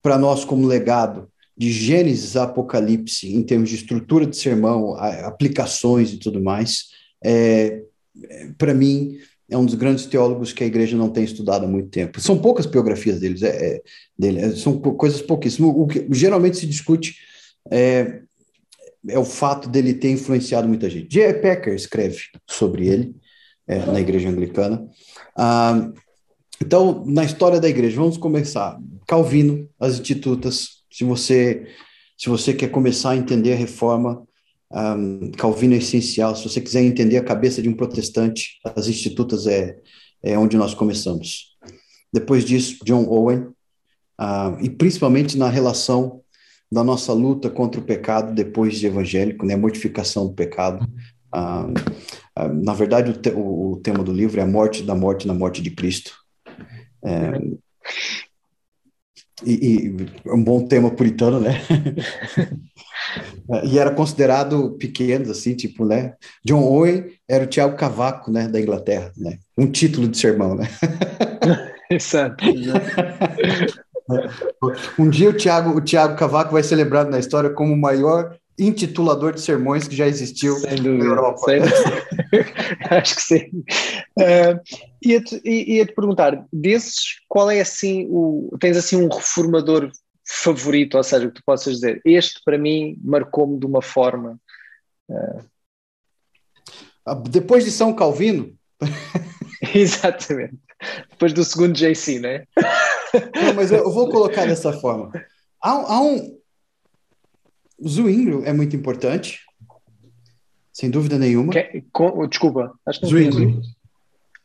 [0.00, 6.12] para nós como legado de Gênesis a Apocalipse, em termos de estrutura de sermão, aplicações
[6.12, 6.88] e tudo mais,
[7.22, 7.82] é,
[8.24, 9.16] é para mim,
[9.52, 12.20] é um dos grandes teólogos que a igreja não tem estudado há muito tempo.
[12.20, 13.82] São poucas biografias deles, é, é
[14.18, 15.72] dele, é, são coisas pouquíssimas.
[15.76, 17.16] O que geralmente se discute
[17.70, 18.22] é,
[19.08, 21.08] é o fato dele ter influenciado muita gente.
[21.08, 21.34] J.
[21.34, 23.14] Packer escreve sobre ele
[23.66, 24.88] é, na igreja anglicana.
[25.36, 25.90] Ah,
[26.60, 28.78] então, na história da igreja, vamos começar.
[29.06, 31.66] Calvino, as institutas, se você,
[32.16, 34.26] se você quer começar a entender a reforma,
[34.72, 36.34] um, Calvino é essencial.
[36.34, 39.76] Se você quiser entender a cabeça de um protestante, as institutas é,
[40.22, 41.56] é onde nós começamos.
[42.12, 43.46] Depois disso, John Owen,
[44.20, 46.20] uh, e principalmente na relação
[46.70, 50.86] da nossa luta contra o pecado depois de evangélico, né, mortificação do pecado.
[52.62, 55.60] Na verdade, o, te o, tema do livro é a morte da morte na morte
[55.60, 56.12] de Cristo.
[57.04, 57.38] É,
[59.44, 59.86] e,
[60.24, 61.60] e um bom tema puritano, né?
[63.64, 66.14] e era considerado pequeno, assim, tipo, né?
[66.44, 69.38] John Owen era o Tiago Cavaco, né, da Inglaterra, né?
[69.56, 70.68] Um título de sermão, né?
[71.90, 72.44] Exato.
[74.98, 78.36] um dia o Tiago, o Tiago Cavaco vai ser lembrado na história como o maior
[78.58, 81.40] intitulador de sermões que já existiu dúvida, na Europa.
[81.44, 81.60] Sem
[82.90, 83.64] Acho que sim.
[84.18, 84.60] Uh,
[85.02, 88.56] ia-te, ia-te perguntar, desses, qual é assim o.
[88.60, 89.90] Tens assim um reformador
[90.24, 94.38] favorito, ou seja, que tu possas dizer, este para mim marcou-me de uma forma.
[95.08, 95.44] Uh...
[97.28, 98.56] Depois de São Calvino.
[99.74, 100.58] Exatamente.
[101.10, 102.44] Depois do segundo JC, né?
[102.56, 105.12] Não, mas eu vou colocar dessa forma.
[105.62, 106.40] Há, há um.
[107.84, 109.40] Zwinglio é muito importante,
[110.72, 111.52] sem dúvida nenhuma.
[111.52, 113.60] Que, com, desculpa, acho que Zwinglio.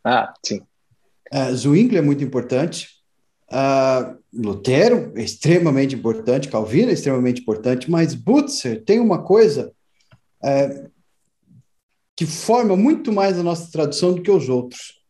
[0.04, 0.62] Ah, sim.
[1.32, 2.97] Uh, Zwinglio é muito importante.
[3.50, 9.72] Uh, Lutero é extremamente importante, Calvino é extremamente importante, mas Butzer tem uma coisa
[10.44, 10.92] uh,
[12.16, 15.02] que forma muito mais a nossa tradução do que os outros.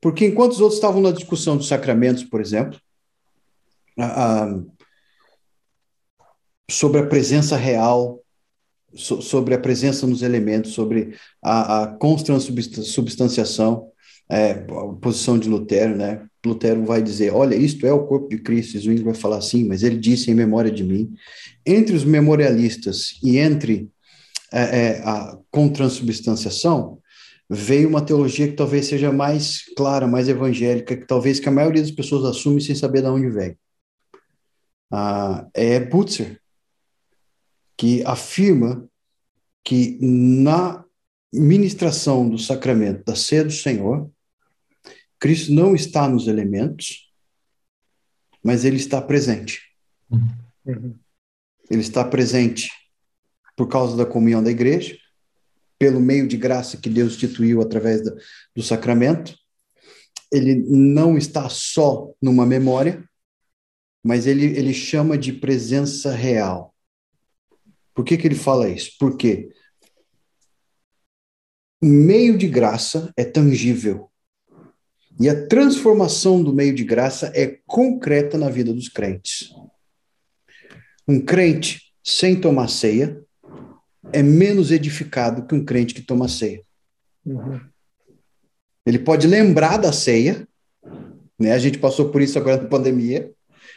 [0.00, 2.78] Porque enquanto os outros estavam na discussão dos sacramentos, por exemplo,
[3.98, 4.70] uh,
[6.70, 8.22] sobre a presença real,
[8.94, 13.90] so, sobre a presença nos elementos, sobre a, a constransubstanciação,
[14.30, 16.26] é, a posição de Lutero, né?
[16.44, 19.82] Lutero vai dizer, olha, isto é o corpo de Cristo, Zwingli vai falar assim, mas
[19.82, 21.14] ele disse em memória de mim.
[21.64, 23.88] Entre os memorialistas e entre
[24.52, 26.98] é, é, a contransubstanciação,
[27.48, 31.82] veio uma teologia que talvez seja mais clara, mais evangélica, que talvez que a maioria
[31.82, 33.56] das pessoas assume sem saber de onde vem.
[34.90, 36.40] Ah, é Butzer,
[37.76, 38.88] que afirma
[39.64, 40.84] que na
[41.32, 44.08] ministração do sacramento da ceia do Senhor,
[45.24, 47.10] Cristo não está nos elementos,
[48.42, 49.58] mas ele está presente.
[50.10, 50.98] Uhum.
[51.70, 52.70] Ele está presente
[53.56, 54.98] por causa da comunhão da igreja,
[55.78, 58.14] pelo meio de graça que Deus instituiu através do,
[58.54, 59.34] do sacramento.
[60.30, 63.02] Ele não está só numa memória,
[64.04, 66.74] mas ele, ele chama de presença real.
[67.94, 68.92] Por que, que ele fala isso?
[68.98, 69.48] Porque
[71.82, 74.10] o meio de graça é tangível.
[75.20, 79.50] E a transformação do meio de graça é concreta na vida dos crentes.
[81.06, 83.22] Um crente sem tomar ceia
[84.12, 86.62] é menos edificado que um crente que toma ceia.
[87.24, 87.60] Uhum.
[88.84, 90.46] Ele pode lembrar da ceia,
[91.38, 91.52] né?
[91.52, 93.32] A gente passou por isso agora na pandemia.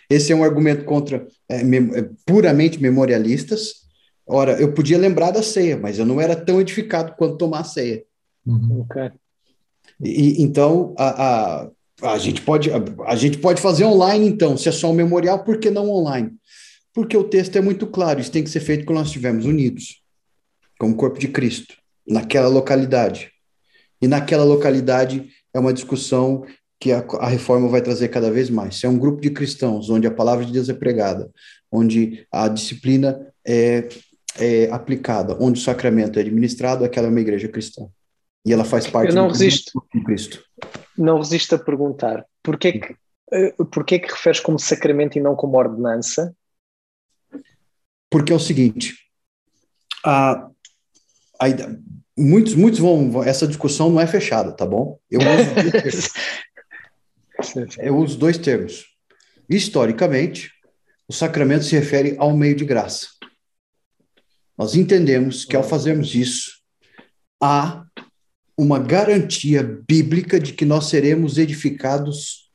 [0.10, 3.88] Esse é um argumento contra é, mem é, puramente memorialistas.
[4.26, 7.64] Ora, eu podia lembrar da ceia, mas eu não era tão edificado quanto tomar a
[7.64, 8.04] ceia.
[8.46, 8.82] Uhum.
[8.82, 9.12] Okay.
[10.02, 14.70] E, então, a, a, a, gente pode, a, a gente pode fazer online, então, se
[14.70, 16.32] é só um memorial, por que não online?
[16.94, 20.02] Porque o texto é muito claro, isso tem que ser feito quando nós estivermos unidos,
[20.80, 21.76] como corpo de Cristo,
[22.08, 23.32] naquela localidade.
[24.02, 26.46] E naquela localidade é uma discussão
[26.80, 28.76] que a, a, reforma vai trazer cada vez mais.
[28.76, 31.30] Se é um grupo de cristãos onde a palavra de Deus é pregada,
[31.72, 33.88] onde a disciplina é,
[34.40, 37.88] é aplicada, onde o sacramento é administrado, aquela é uma igreja cristã.
[38.46, 40.44] E ela faz parte Eu não do resisto, de Cristo.
[40.98, 42.96] Não resisto a perguntar, porquê que,
[43.32, 46.36] eh, porquê que referes como sacramento e não como ordenança?
[48.10, 48.96] Porque é o seguinte,
[50.06, 50.50] a,
[51.40, 51.46] a,
[52.18, 54.98] muitos, muitos vão, essa discussão não é fechada, tá bom?
[55.10, 56.10] Eu uso,
[57.80, 58.86] eu uso dois termos.
[59.50, 60.52] Historicamente,
[61.08, 63.08] o sacramento se refere ao meio de graça.
[64.58, 66.52] Nós entendemos que ao fazermos isso,
[67.42, 67.86] há
[68.58, 72.50] uma garantia bíblica de que nós seremos edificados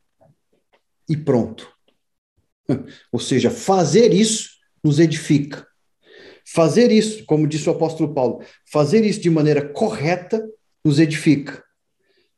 [1.09, 1.73] e pronto.
[3.13, 4.51] Ou seja, fazer isso
[4.83, 5.67] nos edifica.
[6.45, 10.45] Fazer isso, como disse o apóstolo Paulo, fazer isso de maneira correta
[10.85, 11.63] nos edifica.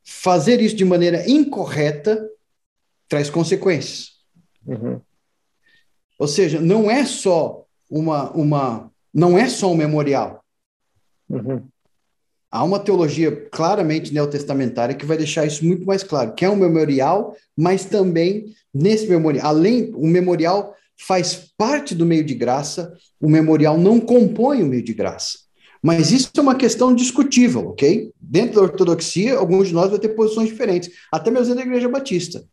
[0.04, 2.28] Fazer isso de maneira incorreta
[3.08, 4.10] traz consequências.
[4.66, 5.00] Uhum.
[6.18, 10.44] Ou seja, não é só uma, uma não é só um memorial.
[11.28, 11.66] Uhum.
[12.54, 16.54] Há uma teologia claramente neotestamentária que vai deixar isso muito mais claro, que é um
[16.54, 23.28] memorial, mas também nesse memorial, além o memorial faz parte do meio de graça, o
[23.28, 25.36] memorial não compõe o meio de graça.
[25.82, 28.12] Mas isso é uma questão discutível, ok?
[28.20, 32.44] Dentro da ortodoxia, alguns de nós vão ter posições diferentes, até mesmo da Igreja Batista.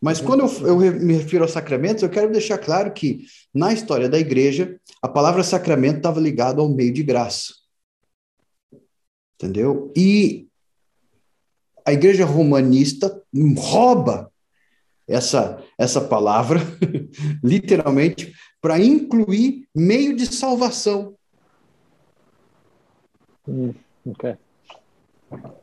[0.00, 4.08] Mas quando eu, eu, me refiro aos sacramentos, eu quero deixar claro que, na história
[4.08, 7.63] da igreja, a palavra sacramento estava ligada ao meio de graça
[9.34, 9.92] entendeu?
[9.96, 10.48] E
[11.84, 13.22] a igreja romanista
[13.56, 14.32] rouba
[15.06, 16.60] essa, essa palavra,
[17.42, 21.14] literalmente, para incluir meio de salvação.
[23.46, 23.74] Hum,
[24.06, 24.36] okay.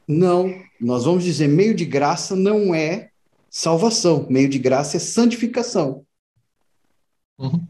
[0.08, 3.10] Não, nós vamos dizer meio de graça não é
[3.50, 6.06] salvação, meio de graça é santificação.
[7.40, 7.66] Uhum.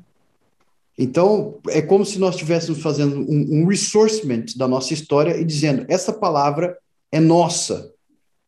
[1.02, 5.84] Então, é como se nós estivéssemos fazendo um, um resourcement da nossa história e dizendo:
[5.90, 6.78] essa palavra
[7.12, 7.92] é nossa,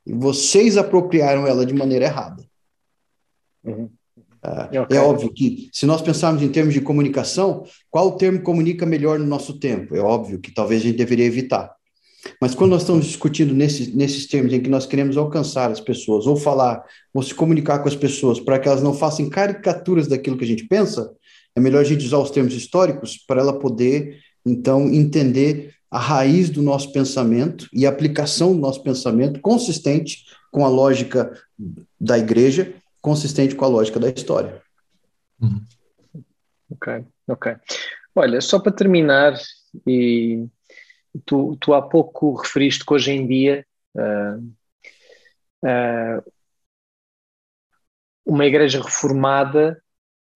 [0.06, 2.45] e vocês apropriaram ela de maneira errada.
[3.64, 3.89] Uhum.
[4.72, 4.97] É, okay.
[4.97, 9.26] é óbvio que, se nós pensarmos em termos de comunicação, qual termo comunica melhor no
[9.26, 9.95] nosso tempo?
[9.95, 11.74] É óbvio que talvez a gente deveria evitar.
[12.39, 16.28] Mas quando nós estamos discutindo nesses, nesses termos em que nós queremos alcançar as pessoas,
[16.28, 20.38] ou falar, ou se comunicar com as pessoas para que elas não façam caricaturas daquilo
[20.38, 21.12] que a gente pensa,
[21.56, 26.49] é melhor a gente usar os termos históricos para ela poder, então, entender a raiz
[26.49, 31.32] do nosso pensamento e a aplicação do nosso pensamento consistente com a lógica
[31.99, 34.62] da igreja, consistente com a lógica da história.
[35.39, 35.62] Uhum.
[36.72, 37.56] Ok, ok.
[38.16, 39.39] Olha, só para terminar,
[39.88, 40.47] e
[41.26, 44.39] tu, tu há pouco referiste que hoje em dia uh,
[45.64, 46.32] uh,
[48.26, 49.82] uma igreja reformada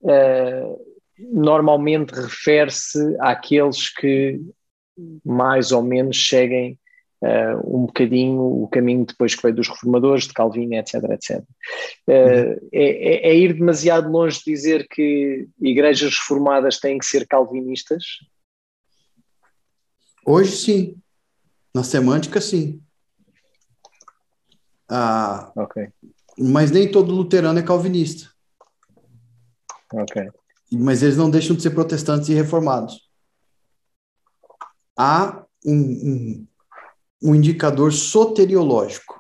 [0.01, 0.86] uh,
[1.20, 4.39] normalmente refere-se àqueles que
[5.24, 6.80] mais ou menos seguem
[7.22, 11.39] uh, um bocadinho o caminho depois que veio dos reformadores, de Calvino, etc, etc.
[11.39, 12.70] Uh, uhum.
[12.72, 18.03] é, é, ir demasiado longe de dizer que igrejas reformadas têm que ser calvinistas?
[20.26, 20.95] Hoje sim.
[21.74, 22.82] Na semântica, sim.
[24.89, 25.89] Ah, okay.
[26.38, 28.30] Mas nem todo luterano é calvinista.
[29.93, 30.30] Ok
[30.72, 33.07] mas eles não deixam de ser protestantes e reformados.
[34.97, 36.47] Há um, um,
[37.22, 39.18] um indicador soteriológico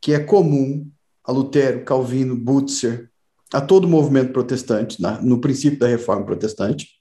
[0.00, 0.90] que é comum
[1.24, 3.10] a Lutero, Calvino, Butzer,
[3.52, 7.00] a todo o movimento protestante, no princípio da reforma protestante,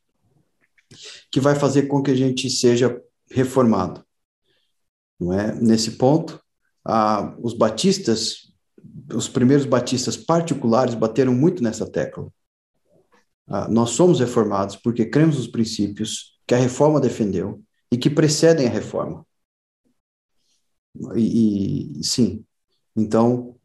[1.31, 4.05] que vai fazer com que a gente seja reformado.
[5.19, 5.53] Não é?
[5.55, 6.41] Nesse ponto,
[6.85, 8.53] ah, os batistas,
[9.13, 12.31] os primeiros batistas particulares bateram muito nessa tecla.
[13.47, 18.67] Ah, nós somos reformados porque cremos nos princípios que a reforma defendeu e que precedem
[18.67, 19.25] a reforma.
[21.15, 22.45] E, e sim,
[22.95, 23.55] então,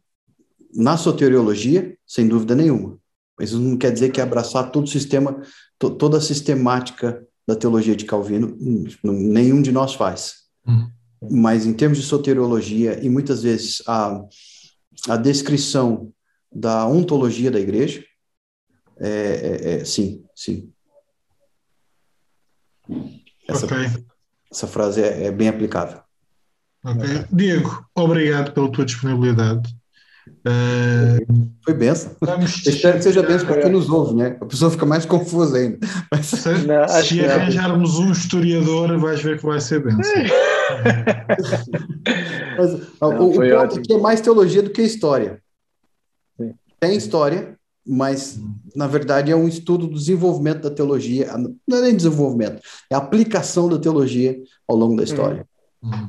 [0.75, 2.99] na soteriologia, sem dúvida nenhuma,
[3.39, 5.41] mas isso não quer dizer que abraçar todo o sistema,
[5.79, 8.57] to, toda a sistemática da teologia de Calvino,
[9.03, 10.49] nenhum de nós faz.
[10.67, 10.91] Uhum.
[11.31, 14.23] Mas em termos de soteriologia e muitas vezes a,
[15.09, 16.13] a descrição
[16.53, 18.05] da ontologia da igreja,
[19.01, 20.73] é, é, é sim, sim.
[23.49, 23.87] Essa, okay.
[24.51, 26.01] essa frase é, é bem aplicável.
[26.85, 27.25] Okay.
[27.33, 29.77] Diego, obrigado pela tua disponibilidade.
[30.29, 32.15] Uh, Foi benção.
[32.47, 34.37] espero que seja benção para quem nos ouve, né?
[34.41, 35.79] A pessoa fica mais confusa ainda.
[36.11, 36.27] Mas...
[36.27, 40.03] Se, não, se arranjarmos um historiador, vais ver que vai ser benção.
[42.59, 45.43] Mas, não, o, o ponto aqui é mais teologia do que história.
[46.37, 46.55] Sim.
[46.79, 47.58] Tem história,
[47.89, 48.39] mas
[48.77, 51.35] na verdade é um estudo do desenvolvimento da teologia,
[51.67, 52.61] não é nem desenvolvimento,
[52.91, 55.47] é a aplicação da teologia ao longo da história.
[55.83, 56.09] Hum.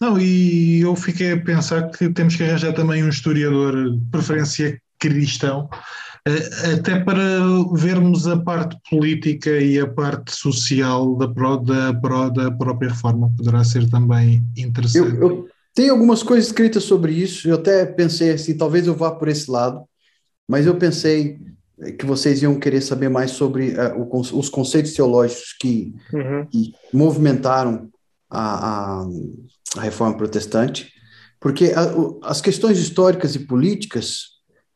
[0.00, 4.80] Não, e eu fiquei a pensar que temos que arranjar também um historiador, de preferência
[4.98, 5.68] cristão,
[6.26, 7.20] eh, até para
[7.74, 13.90] vermos a parte política e a parte social da, da, da própria reforma, poderá ser
[13.90, 15.16] também interessante.
[15.16, 19.10] Eu, eu tenho algumas coisas escritas sobre isso, eu até pensei assim, talvez eu vá
[19.10, 19.82] por esse lado,
[20.48, 21.38] mas eu pensei
[21.98, 26.46] que vocês iam querer saber mais sobre uh, o, os conceitos teológicos que, uhum.
[26.46, 27.90] que movimentaram
[28.30, 29.06] a, a,
[29.76, 30.92] a reforma protestante,
[31.40, 34.32] porque a, o, as questões históricas e políticas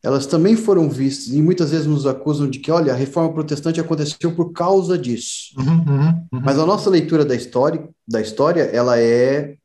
[0.06, 3.80] elas também foram vistas e muitas vezes nos acusam de que, olha, a reforma protestante
[3.80, 5.52] aconteceu por causa disso.
[5.58, 6.40] Uhum, uhum, uhum.
[6.44, 9.56] Mas a nossa leitura da história, da história ela é,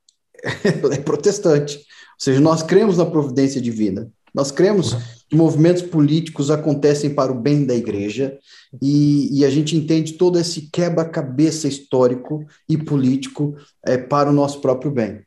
[0.82, 1.78] ela é protestante.
[1.78, 1.84] Ou
[2.18, 4.10] seja, nós cremos na providência divina.
[4.34, 4.96] Nós cremos
[5.30, 8.38] que movimentos políticos acontecem para o bem da igreja
[8.82, 13.56] e, e a gente entende todo esse quebra-cabeça histórico e político
[13.86, 15.22] é, para o nosso próprio bem.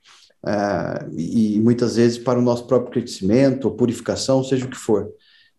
[0.46, 5.11] É, e muitas vezes para o nosso próprio crescimento, ou purificação, seja o que for.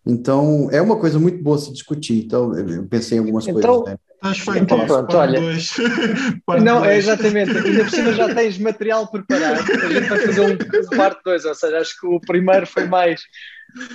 [0.05, 2.25] Então, é uma coisa muito boa se discutir.
[2.25, 3.85] Então, eu pensei em algumas então, coisas.
[3.93, 3.99] Né?
[4.21, 5.39] Acho que foi então, pronto, olha.
[6.63, 7.57] não, é exatamente.
[7.57, 9.59] Ainda por cima já tens material preparado.
[9.59, 13.21] A gente vai fazer um parte 2, ou seja, acho que o primeiro foi mais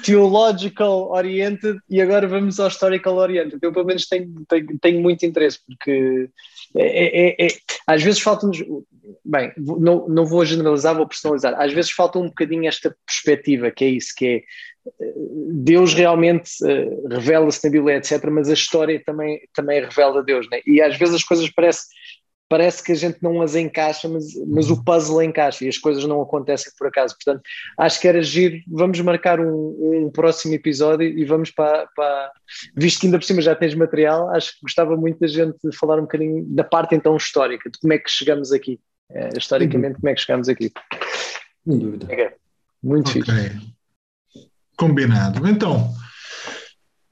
[0.05, 3.59] theological oriented e agora vamos ao historical oriented.
[3.63, 6.29] Eu, pelo menos, tenho, tenho, tenho muito interesse, porque
[6.77, 7.49] é, é, é, é
[7.87, 8.63] às vezes falta-nos.
[9.25, 11.61] Bem, não, não vou generalizar, vou personalizar.
[11.61, 14.43] Às vezes falta um bocadinho esta perspectiva, que é isso, que é
[15.53, 20.61] Deus realmente uh, revela-se na Bíblia, etc., mas a história também, também revela Deus, né?
[20.67, 21.87] E às vezes as coisas parece,
[22.49, 26.05] parece que a gente não as encaixa, mas, mas o puzzle encaixa e as coisas
[26.05, 27.15] não acontecem por acaso.
[27.15, 27.43] Portanto,
[27.79, 28.57] acho que era giro.
[28.69, 32.33] Vamos marcar um, um próximo episódio e vamos para, para.
[32.75, 35.99] Visto que ainda por cima já tens material, acho que gostava muito da gente falar
[35.99, 38.81] um bocadinho da parte então histórica, de como é que chegamos aqui.
[39.13, 40.73] É, historicamente, como é que chegamos aqui.
[41.67, 42.07] Sem dúvida.
[42.13, 42.33] É,
[42.83, 43.23] muito okay.
[43.23, 43.80] fixe.
[44.81, 45.47] Combinado.
[45.47, 45.93] Então,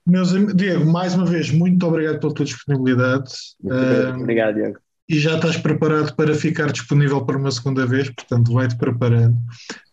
[0.06, 3.30] meus Diego, mais uma vez, muito obrigado pela tua disponibilidade.
[3.62, 4.78] Obrigado, uh, obrigado Diego.
[5.06, 9.36] E já estás preparado para ficar disponível para uma segunda vez, portanto, vai-te preparando.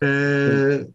[0.02, 0.90] Uh,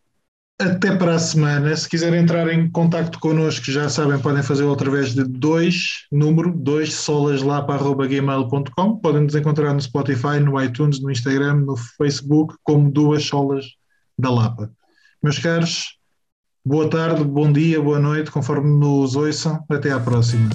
[0.58, 1.76] até para a semana.
[1.76, 6.94] Se quiserem entrar em contato connosco, já sabem, podem fazer através de dois, número, dois
[6.94, 8.96] solas lá para arroba gmail.com.
[8.96, 13.66] Podem nos encontrar no Spotify, no iTunes, no Instagram, no Facebook, como duas solas
[14.18, 14.70] da Lapa.
[15.22, 15.99] Meus caros,
[16.62, 19.64] Boa tarde, bom dia, boa noite, conforme nos ouçam.
[19.66, 20.50] Até à próxima.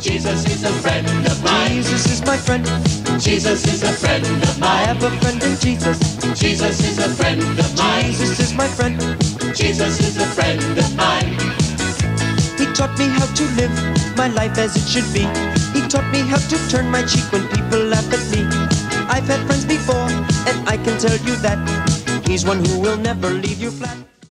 [0.00, 1.82] Jesus is a friend of mine.
[1.82, 2.64] Jesus is my friend.
[3.20, 4.70] Jesus is a friend of mine.
[4.70, 5.98] I have a friend in Jesus.
[6.34, 8.06] Jesus is a friend of mine.
[8.06, 8.98] Jesus is my friend.
[9.54, 11.36] Jesus is a friend of mine.
[12.56, 15.28] He taught me how to live my life as it should be.
[15.78, 18.46] He taught me how to turn my cheek when people laugh at me.
[19.12, 20.08] I've had friends before,
[20.48, 21.58] and I can tell you that
[22.26, 24.15] He's one who will never leave you flat.